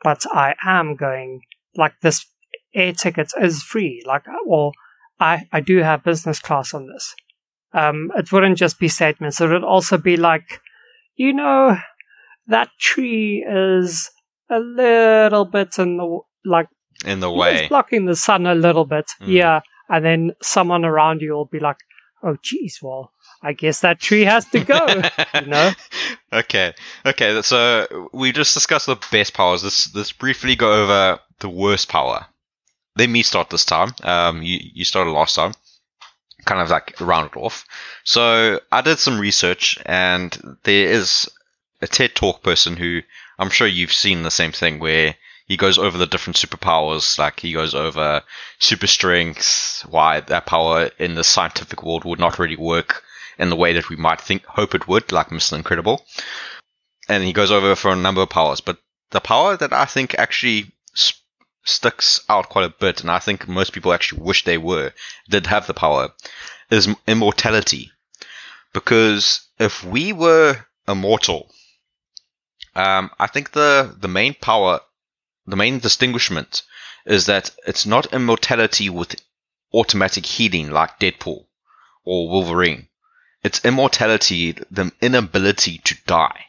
[0.03, 1.41] but I am going,
[1.75, 2.23] like this
[2.75, 4.71] air ticket is free, like, or
[5.19, 7.15] I, I do have business class on this.
[7.73, 9.41] Um, it wouldn't just be statements.
[9.41, 10.61] It would also be like,
[11.15, 11.77] you know,
[12.47, 14.09] that tree is
[14.49, 16.67] a little bit in the, like,
[17.05, 17.67] in the it's way.
[17.67, 19.05] blocking the sun a little bit.
[19.21, 19.27] Mm.
[19.27, 19.59] Yeah.
[19.89, 21.77] And then someone around you will be like,
[22.23, 24.85] oh, geez, well, I guess that tree has to go.
[25.35, 25.71] you know?
[26.33, 26.73] Okay.
[27.05, 27.41] Okay.
[27.41, 29.63] So we just discussed the best powers.
[29.63, 32.25] Let's let's briefly go over the worst power.
[32.97, 33.93] Let me start this time.
[34.03, 35.53] Um, you you started last time,
[36.43, 37.65] kind of like round it off.
[38.03, 41.29] So I did some research, and there is
[41.81, 43.01] a TED Talk person who
[43.39, 45.15] I'm sure you've seen the same thing where
[45.47, 47.17] he goes over the different superpowers.
[47.17, 48.21] Like he goes over
[48.59, 53.03] super strength, why that power in the scientific world would not really work
[53.39, 55.53] in the way that we might think hope it would, like Mr.
[55.53, 56.05] Incredible.
[57.07, 58.77] And he goes over for a number of powers, but
[59.11, 61.23] the power that I think actually sp-
[61.63, 64.93] sticks out quite a bit, and I think most people actually wish they were
[65.29, 66.13] did have the power,
[66.69, 67.91] is immortality.
[68.73, 71.49] Because if we were immortal,
[72.75, 74.81] um, I think the the main power,
[75.47, 76.61] the main distinguishment,
[77.05, 79.15] is that it's not immortality with
[79.73, 81.45] automatic healing like Deadpool
[82.03, 82.87] or Wolverine.
[83.43, 86.45] It's immortality, the inability to die.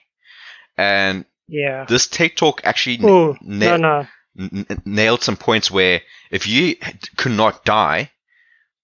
[0.76, 1.84] And Yeah.
[1.88, 4.06] this TED Talk actually Oh, na- no, no.
[4.38, 6.76] n- nailed some points where if you
[7.16, 8.10] could not die,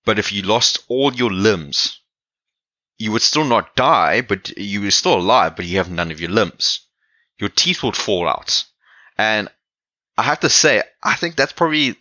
[0.05, 2.01] but if you lost all your limbs,
[2.99, 6.21] you would still not die, but you were still alive, but you have none of
[6.21, 6.81] your limbs.
[7.39, 8.65] Your teeth would fall out.
[9.19, 9.49] And
[10.17, 11.97] I have to say, I think that's probably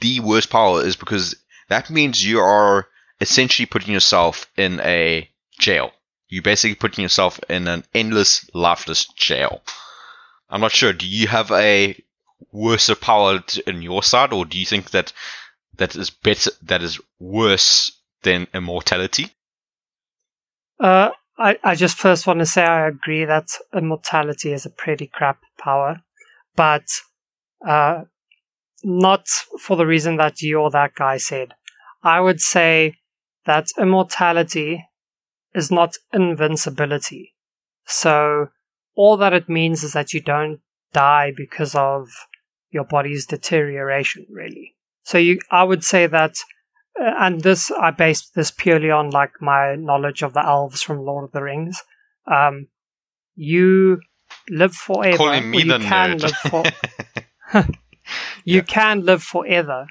[0.00, 1.36] the worst power is because
[1.68, 2.88] that means you are
[3.20, 5.92] essentially putting yourself in a jail.
[6.28, 9.62] You're basically putting yourself in an endless, lifeless jail.
[10.50, 10.92] I'm not sure.
[10.92, 12.02] Do you have a
[12.50, 15.12] worse power in your side, or do you think that
[15.76, 19.30] that is better, that is worse than immortality?
[20.80, 25.06] Uh, I, I just first want to say I agree that immortality is a pretty
[25.06, 26.02] crap power,
[26.56, 26.84] but
[27.66, 28.02] uh,
[28.82, 29.26] not
[29.60, 31.54] for the reason that you or that guy said.
[32.02, 32.96] I would say
[33.46, 34.84] that immortality
[35.54, 37.34] is not invincibility.
[37.86, 38.48] So
[38.96, 40.60] all that it means is that you don't
[40.92, 42.08] die because of
[42.70, 44.74] your body's deterioration, really.
[45.04, 46.36] So you, I would say that
[47.00, 51.00] uh, and this I based this purely on like my knowledge of the elves from
[51.04, 51.82] Lord of the Rings.
[52.30, 52.68] Um,
[53.34, 54.00] you
[54.48, 55.16] live forever.
[55.16, 56.22] Calling me you the can nerd.
[56.22, 56.64] live for
[57.54, 57.64] you
[58.44, 58.62] Yeah.
[58.62, 59.86] can live forever,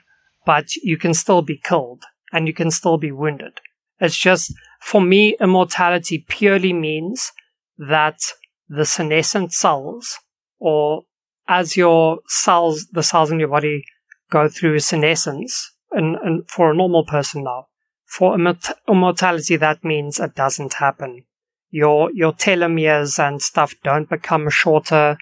[0.46, 3.60] but you can still be killed and you can still be wounded.
[4.00, 7.32] It's just for me, immortality purely means
[7.78, 8.20] that
[8.68, 10.18] the senescent cells,
[10.60, 11.04] or
[11.48, 13.84] as your cells, the cells in your body
[14.32, 17.68] go through senescence, and, and for a normal person now,
[18.06, 21.26] for immort- immortality, that means it doesn't happen.
[21.70, 25.18] Your your telomeres and stuff don't become shorter,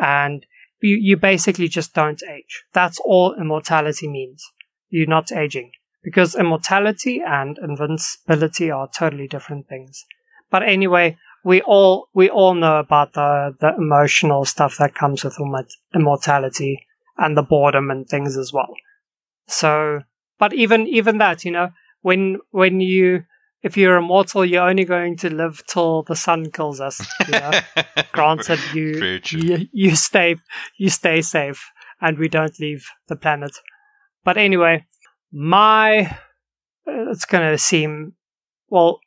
[0.00, 0.44] and
[0.82, 2.64] you, you basically just don't age.
[2.72, 4.44] That's all immortality means.
[4.90, 5.72] You're not aging.
[6.02, 10.04] Because immortality and invincibility are totally different things.
[10.50, 15.38] But anyway, we all we all know about the, the emotional stuff that comes with
[15.94, 18.74] immortality and the boredom and things as well.
[19.46, 20.00] So,
[20.38, 23.24] but even even that, you know, when when you
[23.62, 27.00] if you're immortal, you're only going to live till the sun kills us.
[27.26, 27.60] You know?
[28.12, 30.36] Granted, you, you you stay
[30.78, 31.70] you stay safe
[32.00, 33.52] and we don't leave the planet.
[34.24, 34.86] But anyway,
[35.32, 36.16] my
[36.86, 38.14] it's gonna seem
[38.68, 39.00] well.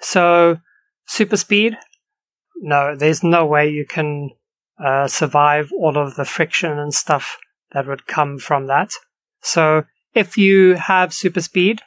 [0.00, 0.58] So
[1.06, 1.76] super speed,
[2.56, 4.30] no, there's no way you can
[4.82, 7.36] uh, survive all of the friction and stuff
[7.72, 8.92] that would come from that.
[9.42, 11.82] So if you have super speed,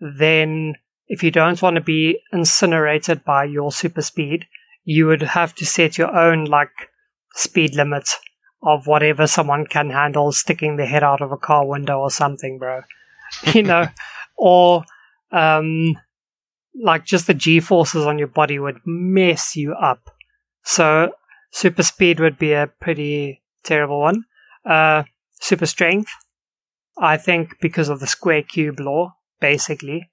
[0.00, 0.74] then
[1.08, 4.46] if you don't want to be incinerated by your super speed,
[4.84, 6.90] you would have to set your own like
[7.34, 8.08] speed limit
[8.62, 12.58] of whatever someone can handle sticking their head out of a car window or something,
[12.58, 12.82] bro.
[13.54, 13.86] you know,
[14.36, 14.84] or
[15.32, 15.96] um,
[16.82, 20.10] like just the g forces on your body would mess you up.
[20.64, 21.12] So
[21.50, 24.24] super speed would be a pretty terrible one.
[24.64, 25.04] Uh,
[25.40, 26.10] super strength,
[26.98, 30.10] I think, because of the square cube law, basically.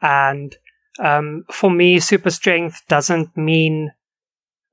[0.00, 0.56] And
[0.98, 3.92] um, for me, super strength doesn't mean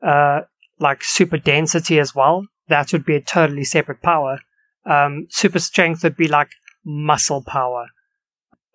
[0.02, 0.42] uh,
[0.80, 2.46] like super density as well.
[2.68, 4.40] That would be a totally separate power.
[4.86, 6.50] Um, super strength would be like
[6.84, 7.88] muscle power.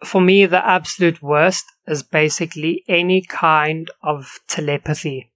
[0.05, 5.31] For me, the absolute worst is basically any kind of telepathy,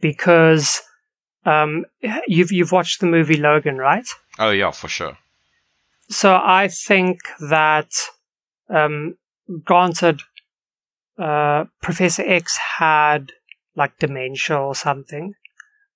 [0.00, 0.80] because
[1.44, 1.84] um,
[2.28, 4.06] you've you've watched the movie Logan, right?
[4.38, 5.18] oh yeah, for sure.
[6.08, 7.18] So I think
[7.50, 7.90] that,
[8.68, 9.16] um,
[9.64, 10.22] granted,
[11.18, 13.32] uh, Professor X had
[13.76, 15.34] like dementia or something,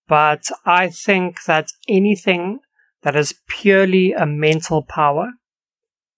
[0.08, 2.60] but I think that anything
[3.02, 5.32] that is purely a mental power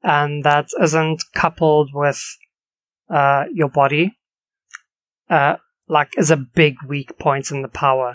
[0.02, 2.22] and that isn't coupled with
[3.10, 4.16] uh, your body,
[5.28, 5.56] uh,
[5.88, 8.14] like is a big weak point in the power.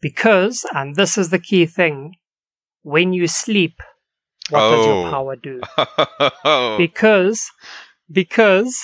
[0.00, 2.14] Because, and this is the key thing,
[2.82, 3.80] when you sleep,
[4.50, 5.00] what does Oh.
[5.02, 5.60] your power do?
[6.44, 7.50] oh, because
[8.10, 8.78] because,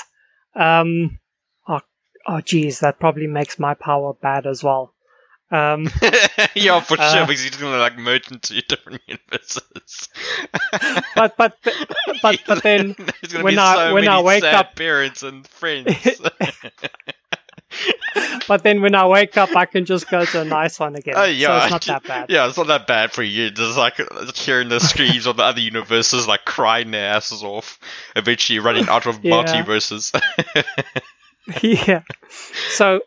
[0.56, 1.18] um,
[1.68, 1.80] oh,
[2.26, 4.94] oh, geez, that probably makes my power bad as well.
[5.50, 5.88] Um,
[6.54, 10.08] yeah, for Uh, sure, because he's gonna like merge into different universes.
[11.14, 11.58] but but
[12.22, 12.94] but but then
[13.42, 15.94] when I- so when I wake up- parents and friends.
[18.48, 21.14] but then when I wake up, I can just go to a nice one again.
[21.16, 22.30] Oh yeah, so it's not that bad.
[22.30, 23.50] Yeah, it's not that bad for you.
[23.50, 24.00] Just like
[24.36, 27.78] hearing the screams of the other universes, like crying their asses off,
[28.16, 29.32] eventually running out of Yeah.
[29.42, 30.12] multiverses.
[31.62, 32.02] yeah.
[32.70, 33.00] So,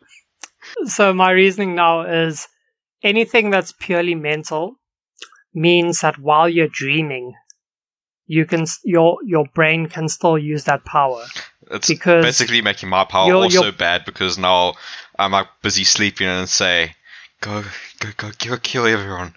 [0.85, 2.47] so my reasoning now is
[3.03, 4.75] anything that's purely mental
[5.53, 7.33] means that while you're dreaming,
[8.27, 11.25] you can your your brain can still use that power.
[11.71, 14.73] it's Because basically making my power you're- also you're- bad because now
[15.17, 16.95] I'm like busy sleeping and say,
[17.41, 17.63] "Go,
[17.99, 19.33] go, go, go, kill everyone,"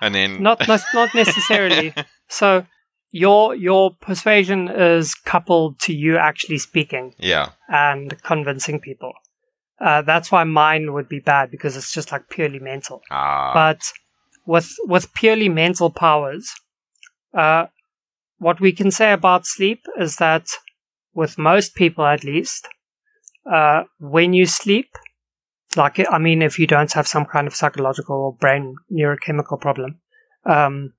[0.00, 1.94] and then Not not, not necessarily.
[2.28, 2.66] so
[3.10, 9.12] your your persuasion is coupled to you actually speaking yeah, and convincing people.
[9.80, 13.02] Uh, that's why mine would be bad because it's just like purely mental.
[13.10, 13.80] ah, but
[14.46, 16.52] with with purely mental powers,
[17.36, 17.66] uh,
[18.38, 20.46] what we can say about sleep is that
[21.14, 22.68] with most people, at least,
[23.50, 24.88] uh, when you sleep,
[25.76, 30.00] like I mean, if you don't have some kind of psychological or brain neurochemical problem,
[30.44, 30.92] um,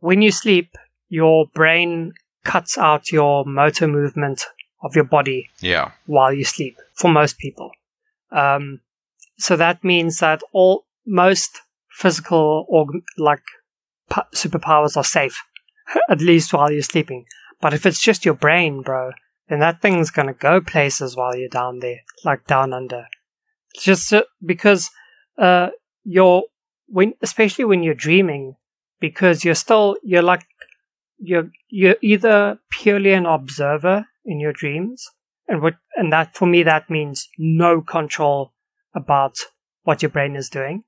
[0.00, 0.76] when you sleep,
[1.08, 2.12] your brain
[2.44, 4.46] cuts out your motor movement
[4.82, 7.70] of your body yeah, while you sleep for most people.
[8.30, 8.80] Um,
[9.38, 12.86] so that means that all most physical or
[13.16, 13.42] like
[14.08, 15.42] pu- superpowers are safe,
[16.08, 17.26] at least while you're sleeping.
[17.60, 19.12] But if it's just your brain, bro,
[19.48, 23.06] then that thing's gonna go places while you're down there, like down under.
[23.76, 24.90] Just uh, because
[25.38, 25.70] uh,
[26.04, 26.42] you're
[26.86, 28.56] when, especially when you're dreaming,
[29.00, 30.44] because you're still you're like
[31.18, 35.06] you're you're either purely an observer in your dreams,
[35.48, 38.52] and what and that for me that means no control
[38.94, 39.36] about
[39.82, 40.84] what your brain is doing,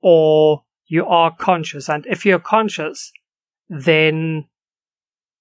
[0.00, 3.12] or you are conscious, and if you're conscious,
[3.68, 4.46] then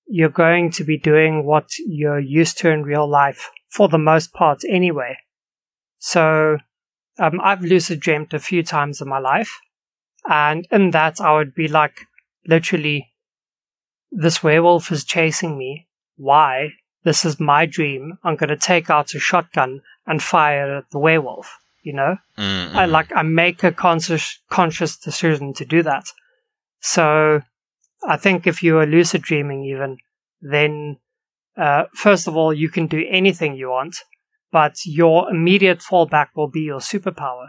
[0.07, 4.33] you're going to be doing what you're used to in real life for the most
[4.33, 5.17] part anyway.
[5.99, 6.57] So
[7.17, 9.51] um, I've lucid dreamt a few times in my life,
[10.29, 12.05] and in that I would be like
[12.47, 13.11] literally
[14.11, 15.87] this werewolf is chasing me.
[16.17, 16.69] Why?
[17.03, 18.17] This is my dream.
[18.23, 21.57] I'm going to take out a shotgun and fire at the werewolf.
[21.83, 22.91] You know, Mm, I mm.
[22.91, 26.05] like I make a conscious conscious decision to do that.
[26.79, 27.41] So
[28.07, 29.97] I think if you are lucid dreaming, even
[30.41, 30.97] then,
[31.57, 33.97] uh, first of all, you can do anything you want,
[34.51, 37.47] but your immediate fallback will be your superpower,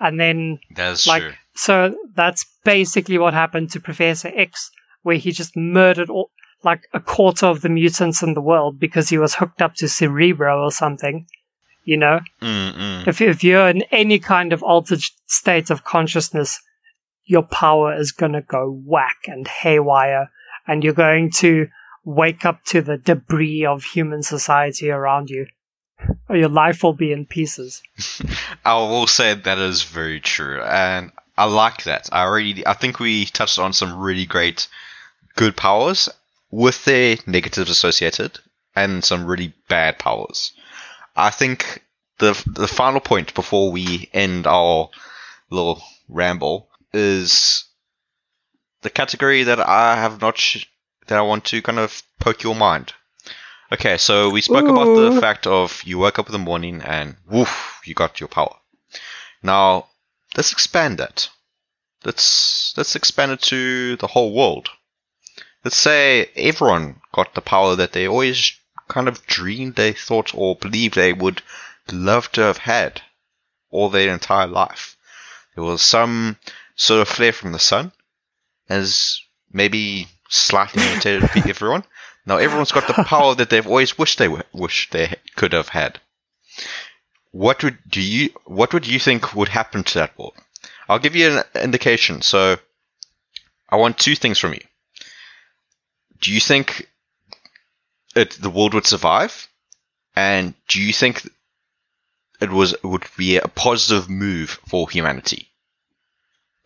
[0.00, 1.32] and then That's like true.
[1.54, 4.70] so that's basically what happened to Professor X,
[5.02, 6.30] where he just murdered all,
[6.62, 9.88] like a quarter of the mutants in the world because he was hooked up to
[9.88, 11.26] Cerebro or something.
[11.84, 12.20] You know,
[13.06, 16.58] if if you're in any kind of altered state of consciousness,
[17.26, 20.30] your power is gonna go whack and haywire,
[20.66, 21.68] and you're going to
[22.04, 25.46] wake up to the debris of human society around you,
[26.28, 27.82] or your life will be in pieces.
[28.64, 32.08] I will say that is very true, and I like that.
[32.12, 34.68] I already, I think we touched on some really great,
[35.34, 36.08] good powers
[36.50, 38.38] with their negatives associated,
[38.76, 40.52] and some really bad powers.
[41.16, 41.82] I think
[42.18, 44.90] the the final point before we end our
[45.50, 47.64] little ramble is
[48.82, 50.66] the category that I have not sh-
[51.06, 52.92] that I want to kind of poke your mind.
[53.72, 57.16] Okay, so we spoke about the fact of you woke up in the morning and
[57.28, 58.54] woof, you got your power.
[59.42, 59.88] Now,
[60.36, 61.28] let's expand that.
[62.04, 64.68] Let's let's expand it to the whole world.
[65.64, 68.52] Let's say everyone got the power that they always
[68.88, 71.42] kind of dreamed they thought or believed they would
[71.90, 73.02] love to have had
[73.70, 74.96] all their entire life.
[75.56, 76.38] There was some
[76.76, 77.92] sort of flare from the sun,
[78.68, 79.20] as
[79.50, 81.84] maybe slightly imitated pe- everyone.
[82.26, 85.68] Now everyone's got the power that they've always wished they w- wished they could have
[85.68, 86.00] had.
[87.30, 90.34] What would do you what would you think would happen to that world?
[90.88, 92.22] I'll give you an indication.
[92.22, 92.56] So,
[93.68, 94.60] I want two things from you.
[96.20, 96.88] Do you think
[98.14, 99.48] it the world would survive?
[100.14, 101.28] And do you think
[102.40, 105.50] it was would be a positive move for humanity?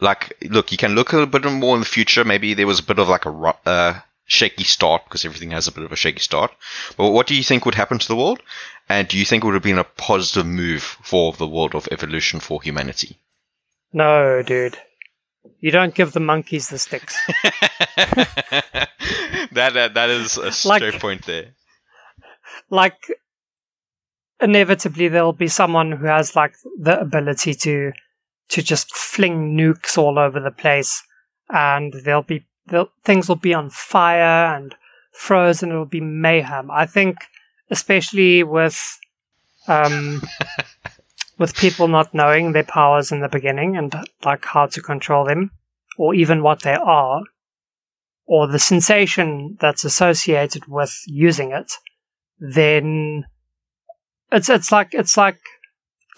[0.00, 2.24] Like, look, you can look a little bit more in the future.
[2.24, 3.30] Maybe there was a bit of like a
[3.66, 6.50] uh, shaky start because everything has a bit of a shaky start.
[6.96, 8.40] But what do you think would happen to the world?
[8.88, 11.86] And do you think it would have been a positive move for the world of
[11.90, 13.18] evolution for humanity?
[13.92, 14.78] No, dude.
[15.60, 17.16] You don't give the monkeys the sticks.
[17.96, 21.54] that, that that is a Like- straight point there.
[22.70, 22.98] like
[24.40, 27.92] inevitably there'll be someone who has like the ability to
[28.50, 31.02] to just fling nukes all over the place
[31.48, 34.74] and there'll be there'll, things will be on fire and
[35.12, 36.70] frozen it'll be mayhem.
[36.70, 37.16] I think
[37.70, 38.98] especially with
[39.68, 40.22] um
[41.38, 43.94] with people not knowing their powers in the beginning and
[44.24, 45.50] like how to control them
[45.96, 47.22] or even what they are
[48.26, 51.72] or the sensation that's associated with using it
[52.38, 53.24] then
[54.32, 55.38] it's it's like it's like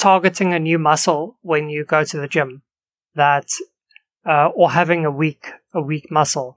[0.03, 2.63] targeting a new muscle when you go to the gym
[3.15, 3.47] that
[4.27, 6.57] uh, or having a weak a weak muscle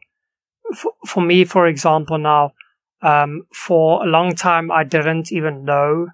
[0.76, 2.52] for, for me for example now
[3.04, 6.08] um, for a long time i didn't even know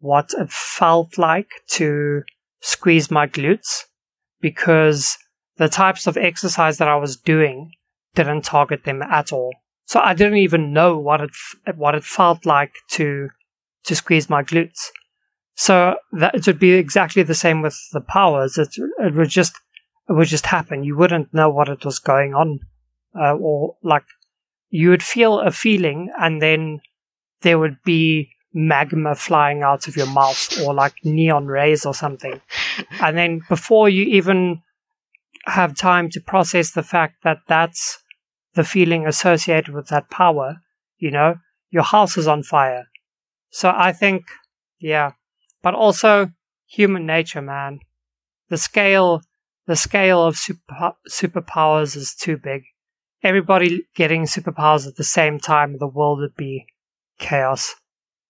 [0.00, 2.22] what it felt like to
[2.60, 3.84] squeeze my glutes
[4.40, 5.16] because
[5.58, 7.70] the types of exercise that i was doing
[8.16, 9.54] didn't target them at all
[9.86, 11.30] so i didn't even know what it
[11.76, 13.28] what it felt like to
[13.84, 14.90] to squeeze my glutes.
[15.56, 18.58] So that it would be exactly the same with the powers.
[18.58, 19.54] It, it would just
[20.08, 20.84] it would just happen.
[20.84, 22.60] You wouldn't know what it was going on,
[23.18, 24.04] uh, or like
[24.70, 26.80] you would feel a feeling, and then
[27.42, 32.40] there would be magma flying out of your mouth, or like neon rays or something.
[33.00, 34.62] And then before you even
[35.46, 37.98] have time to process the fact that that's
[38.54, 40.56] the feeling associated with that power,
[40.98, 41.36] you know,
[41.70, 42.86] your house is on fire
[43.54, 44.24] so I think,
[44.80, 45.12] yeah,
[45.64, 46.30] but also
[46.66, 47.80] human nature, man.
[48.50, 49.22] The scale,
[49.66, 52.64] the scale of super, superpowers is too big.
[53.22, 56.66] Everybody getting superpowers at the same time, the world would be
[57.18, 57.74] chaos.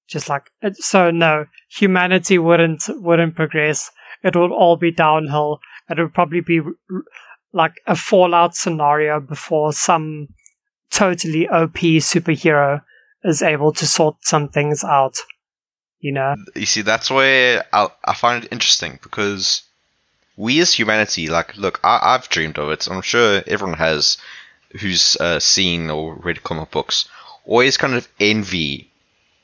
[0.07, 3.91] Just like uh, so, no, humanity wouldn't wouldn't progress.
[4.23, 5.59] It would all be downhill.
[5.91, 6.61] It would probably be
[7.53, 10.29] like a Fallout scenario before some
[10.91, 12.83] totally OP superhero
[13.25, 15.17] is able to sort some things out.
[16.05, 16.37] You know.
[16.55, 19.63] You see, that's where I, I find it interesting because
[20.37, 22.87] we as humanity, like, look, I, have dreamed of it.
[22.87, 24.19] I'm sure everyone has,
[24.79, 27.09] who's uh, seen or read comic books,
[27.47, 28.91] always kind of envy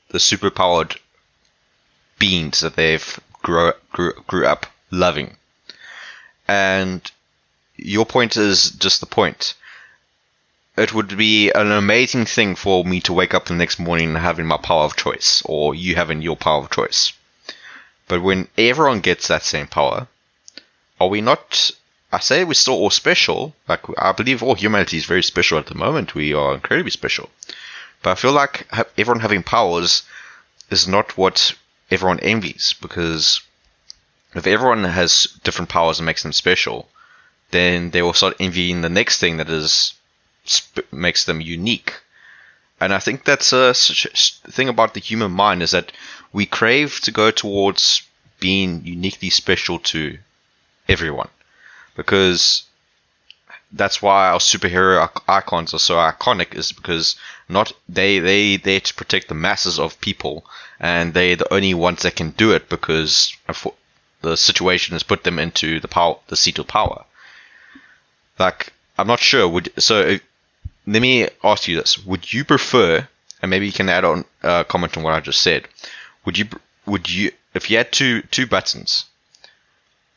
[0.09, 0.99] the superpowered
[2.19, 5.37] beings that they've grew grew, grew up loving.
[6.47, 7.01] And
[7.75, 9.55] your point is just the point
[10.77, 14.45] it would be an amazing thing for me to wake up the next morning having
[14.45, 17.11] my power of choice, or you having your power of choice.
[18.07, 20.07] But when everyone gets that same power,
[20.99, 21.71] are we not?
[22.11, 23.55] I say we're still all special.
[23.67, 26.15] Like I believe all humanity is very special at the moment.
[26.15, 27.29] We are incredibly special.
[28.01, 28.67] But I feel like
[28.97, 30.03] everyone having powers
[30.69, 31.53] is not what
[31.89, 33.41] everyone envies because
[34.33, 36.89] if everyone has different powers and makes them special,
[37.51, 39.93] then they will start envying the next thing that is
[40.45, 42.01] sp- makes them unique.
[42.79, 44.05] And I think that's a such
[44.45, 45.91] a thing about the human mind is that
[46.33, 48.01] we crave to go towards
[48.39, 50.17] being uniquely special to
[50.89, 51.29] everyone,
[51.95, 52.63] because
[53.71, 56.55] that's why our superhero icons are so iconic.
[56.55, 57.15] Is because
[57.47, 60.43] not they they there to protect the masses of people,
[60.79, 63.37] and they're the only ones that can do it because
[64.21, 67.05] the situation has put them into the power the seat of power.
[68.39, 69.47] Like I'm not sure.
[69.47, 70.17] Would so
[70.87, 73.07] let me ask you this: Would you prefer,
[73.41, 75.67] and maybe you can add on uh, comment on what I just said?
[76.25, 76.45] Would you
[76.85, 79.05] would you if you had two two buttons,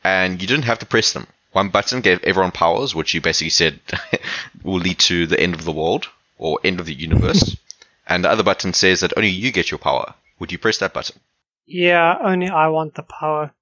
[0.03, 1.27] and you didn't have to press them?
[1.53, 3.79] One button gave everyone powers, which you basically said
[4.65, 7.57] will lead to the end of the world or end of the universe,
[8.07, 10.15] and the other button says that only you get your power.
[10.39, 11.21] Would you press that button?
[11.67, 13.53] Yeah, only I want the power.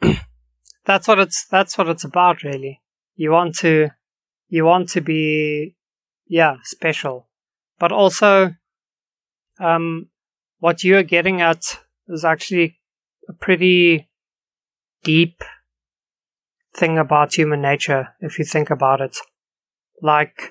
[0.84, 2.80] that's what it's that's what it's about, really.
[3.16, 3.90] You want to
[4.48, 5.74] you want to be
[6.34, 7.28] yeah, special.
[7.78, 8.56] But also,
[9.60, 10.08] um,
[10.58, 11.62] what you're getting at
[12.08, 12.80] is actually
[13.28, 14.08] a pretty
[15.04, 15.44] deep
[16.76, 19.16] thing about human nature, if you think about it.
[20.02, 20.50] Like,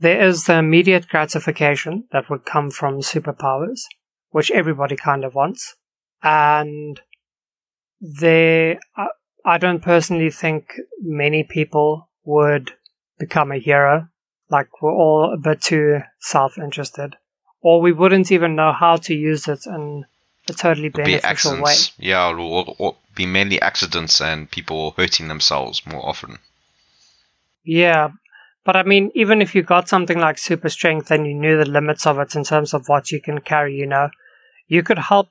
[0.00, 3.82] there is the immediate gratification that would come from superpowers,
[4.30, 5.76] which everybody kind of wants.
[6.24, 7.00] And
[8.00, 8.80] there,
[9.46, 12.72] I don't personally think many people would
[13.16, 14.08] become a hero
[14.50, 17.16] like we're all a bit too self-interested,
[17.60, 20.04] or we wouldn't even know how to use it in
[20.48, 21.74] a totally beneficial be way.
[21.98, 26.38] Yeah, or, or be mainly accidents and people hurting themselves more often.
[27.64, 28.10] Yeah,
[28.64, 31.68] but I mean, even if you got something like super strength and you knew the
[31.68, 34.10] limits of it in terms of what you can carry, you know,
[34.66, 35.28] you could help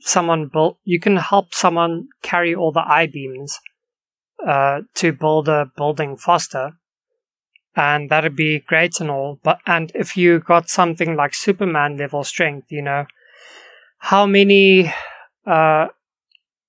[0.00, 0.76] someone build.
[0.84, 3.58] You can help someone carry all the I beams
[4.46, 6.72] uh, to build a building faster
[7.76, 9.38] and that'd be great and all.
[9.42, 13.06] But and if you got something like Superman level strength, you know,
[13.98, 14.92] how many
[15.46, 15.88] uh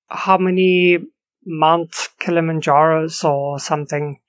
[0.08, 1.00] how many
[1.46, 4.20] Mount Kilimanjaros or something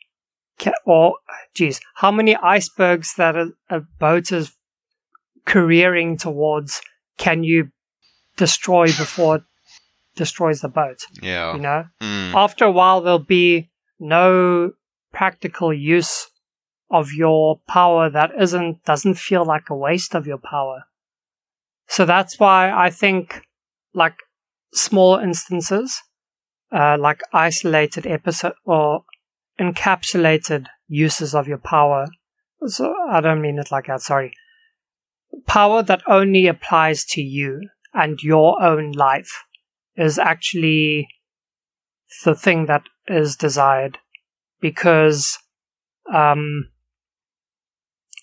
[0.84, 1.16] or
[1.54, 4.52] geez, how many icebergs that a, a boat is
[5.46, 6.82] careering towards
[7.18, 7.70] can you
[8.36, 9.42] destroy before it
[10.14, 10.98] destroys the boat?
[11.22, 11.54] Yeah.
[11.54, 11.84] You know?
[12.00, 12.34] Mm.
[12.34, 14.72] after a while there'll be no
[15.12, 16.28] practical use
[16.90, 20.84] of your power that isn't doesn't feel like a waste of your power.
[21.88, 23.42] So that's why i think
[23.94, 24.16] like
[24.72, 26.02] small instances
[26.72, 29.04] uh, like isolated episode or
[29.58, 32.06] encapsulated uses of your power
[32.66, 34.32] so i don't mean it like that sorry.
[35.46, 39.44] Power that only applies to you and your own life
[39.96, 41.08] is actually
[42.24, 43.98] the thing that is desired
[44.60, 45.38] because
[46.12, 46.68] um,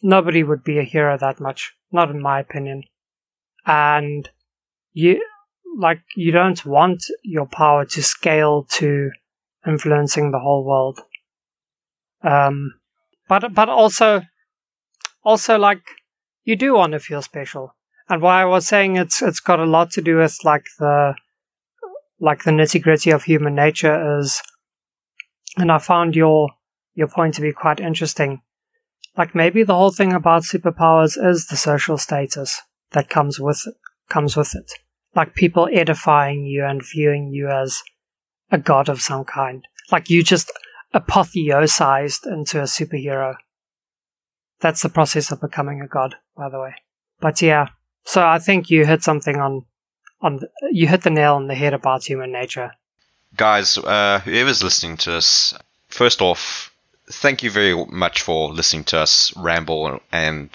[0.04, 2.84] nobody would be a hero that much, not in my opinion.
[3.66, 4.30] And
[4.92, 5.26] you,
[5.80, 9.10] like, you don't want your power to scale to
[9.66, 11.00] influencing the whole world.
[12.22, 12.76] Um,
[13.28, 14.22] but, but also,
[15.24, 15.82] also like,
[16.44, 17.74] you do want to feel special.
[18.10, 21.16] And why I was saying it's, it's got a lot to do with like the,
[22.20, 24.42] like the nitty gritty of human nature is,
[25.58, 26.50] and I found your
[26.96, 28.42] your point to be quite interesting.
[29.18, 32.62] Like maybe the whole thing about superpowers is the social status
[32.92, 33.76] that comes with it,
[34.10, 34.72] comes with it.
[35.16, 37.82] Like people edifying you and viewing you as
[38.52, 39.68] a god of some kind.
[39.92, 40.52] Like you just
[40.94, 43.36] apotheosized into a superhero.
[44.62, 46.76] That's the process of becoming a god, by the way.
[47.20, 47.68] But yeah,
[48.06, 49.66] so I think you hit something on
[50.22, 52.72] on the, you hit the nail on the head about human nature.
[53.36, 55.54] Guys, uh, whoever's listening to us,
[55.90, 56.73] first off,
[57.08, 60.50] thank you very much for listening to us ramble and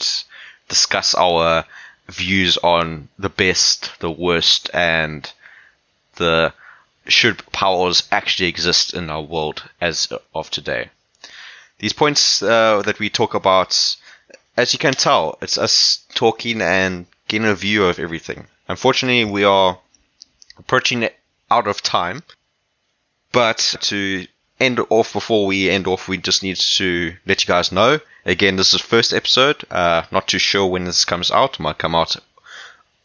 [0.69, 1.65] discuss our
[2.09, 5.31] views on the best, the worst, and
[6.17, 6.53] the
[7.07, 10.91] should powers actually exist in our world as of today.
[11.79, 13.97] These points uh, that we talk about,
[14.57, 18.47] as you can tell, it's us talking and getting a view of everything.
[18.69, 19.79] Unfortunately, we are
[20.59, 21.09] approaching
[21.51, 22.23] out of time,
[23.33, 24.27] but to
[24.61, 28.01] end off before we end off, we just need to let you guys know.
[28.25, 29.65] Again, this is the first episode.
[29.71, 31.55] Uh, not too sure when this comes out.
[31.55, 32.17] It might come out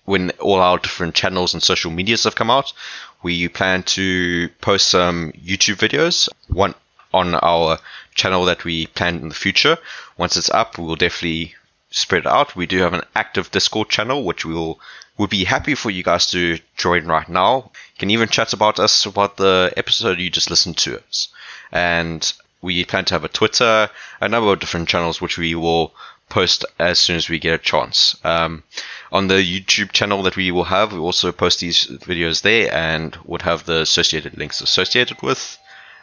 [0.06, 2.74] when all our different channels and social medias have come out.
[3.22, 6.28] We plan to post some YouTube videos.
[6.48, 6.76] One
[7.14, 7.80] on our
[8.16, 9.78] channel that we plan in the future.
[10.18, 11.56] Once it's up, we will definitely
[11.92, 12.56] spread it out.
[12.56, 14.80] We do have an active Discord channel, which we will
[15.16, 17.70] would be happy for you guys to join right now.
[17.94, 21.28] You can even chat about us about the episode you just listened to us.
[21.74, 23.90] And we plan to have a Twitter,
[24.22, 25.94] a number of different channels which we will
[26.30, 28.16] post as soon as we get a chance.
[28.24, 28.64] Um,
[29.12, 33.18] on the YouTube channel that we will have, we also post these videos there and
[33.26, 35.58] would have the associated links associated with.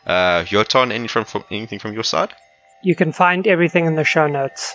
[0.06, 2.34] Uh, Yoton, any from, from anything from your side?
[2.82, 4.74] You can find everything in the show notes.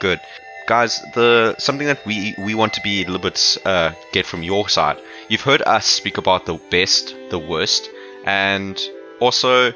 [0.00, 0.20] Good,
[0.66, 1.00] guys.
[1.14, 4.68] The something that we we want to be a little bit uh, get from your
[4.68, 4.98] side.
[5.28, 7.90] You've heard us speak about the best, the worst,
[8.24, 8.80] and
[9.20, 9.72] also,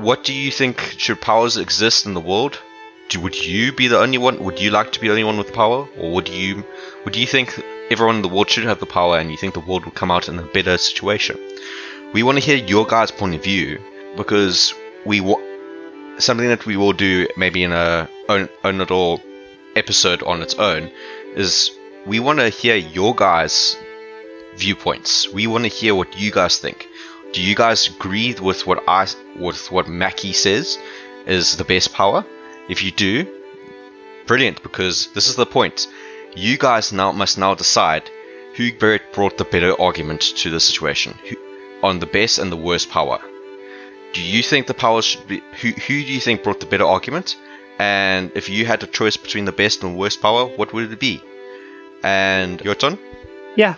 [0.00, 2.58] what do you think should powers exist in the world?
[3.08, 4.42] Do, would you be the only one?
[4.44, 6.64] Would you like to be the only one with power, or would you
[7.04, 9.60] would you think everyone in the world should have the power, and you think the
[9.60, 11.38] world would come out in a better situation?
[12.12, 13.80] We want to hear your guys' point of view
[14.16, 14.74] because
[15.04, 15.40] we wa-
[16.18, 19.22] something that we will do maybe in a own, own little
[19.76, 20.90] episode on its own
[21.34, 21.70] is
[22.06, 23.76] we want to hear your guys'
[24.56, 25.28] viewpoints.
[25.28, 26.86] We want to hear what you guys think.
[27.32, 29.06] Do you guys agree with what I
[29.38, 30.78] with what Mackie says
[31.26, 32.24] is the best power?
[32.68, 33.26] If you do,
[34.26, 35.86] brilliant because this is the point.
[36.34, 38.10] You guys now must now decide
[38.56, 41.14] who brought the better argument to the situation
[41.84, 43.20] on the best and the worst power.
[44.12, 45.68] Do you think the powers should be who?
[45.68, 47.36] Who do you think brought the better argument?
[47.78, 50.98] And if you had a choice between the best and worst power, what would it
[50.98, 51.22] be?
[52.02, 52.98] And your turn.
[53.56, 53.76] Yeah,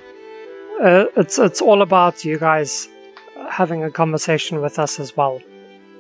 [0.81, 2.89] uh, it's it's all about you guys
[3.53, 5.41] having a conversation with us as well.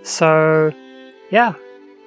[0.03, 0.72] So,
[1.30, 1.53] yeah,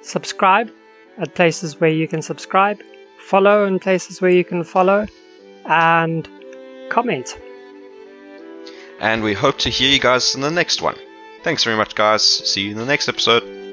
[0.02, 0.70] subscribe
[1.18, 2.82] at places where you can subscribe,
[3.18, 5.06] follow in places where you can follow,
[5.64, 6.28] and
[6.90, 7.38] comment.
[9.00, 10.96] And we hope to hear you guys in the next one.
[11.44, 12.22] Thanks very much, guys.
[12.22, 13.65] See you in the next episode.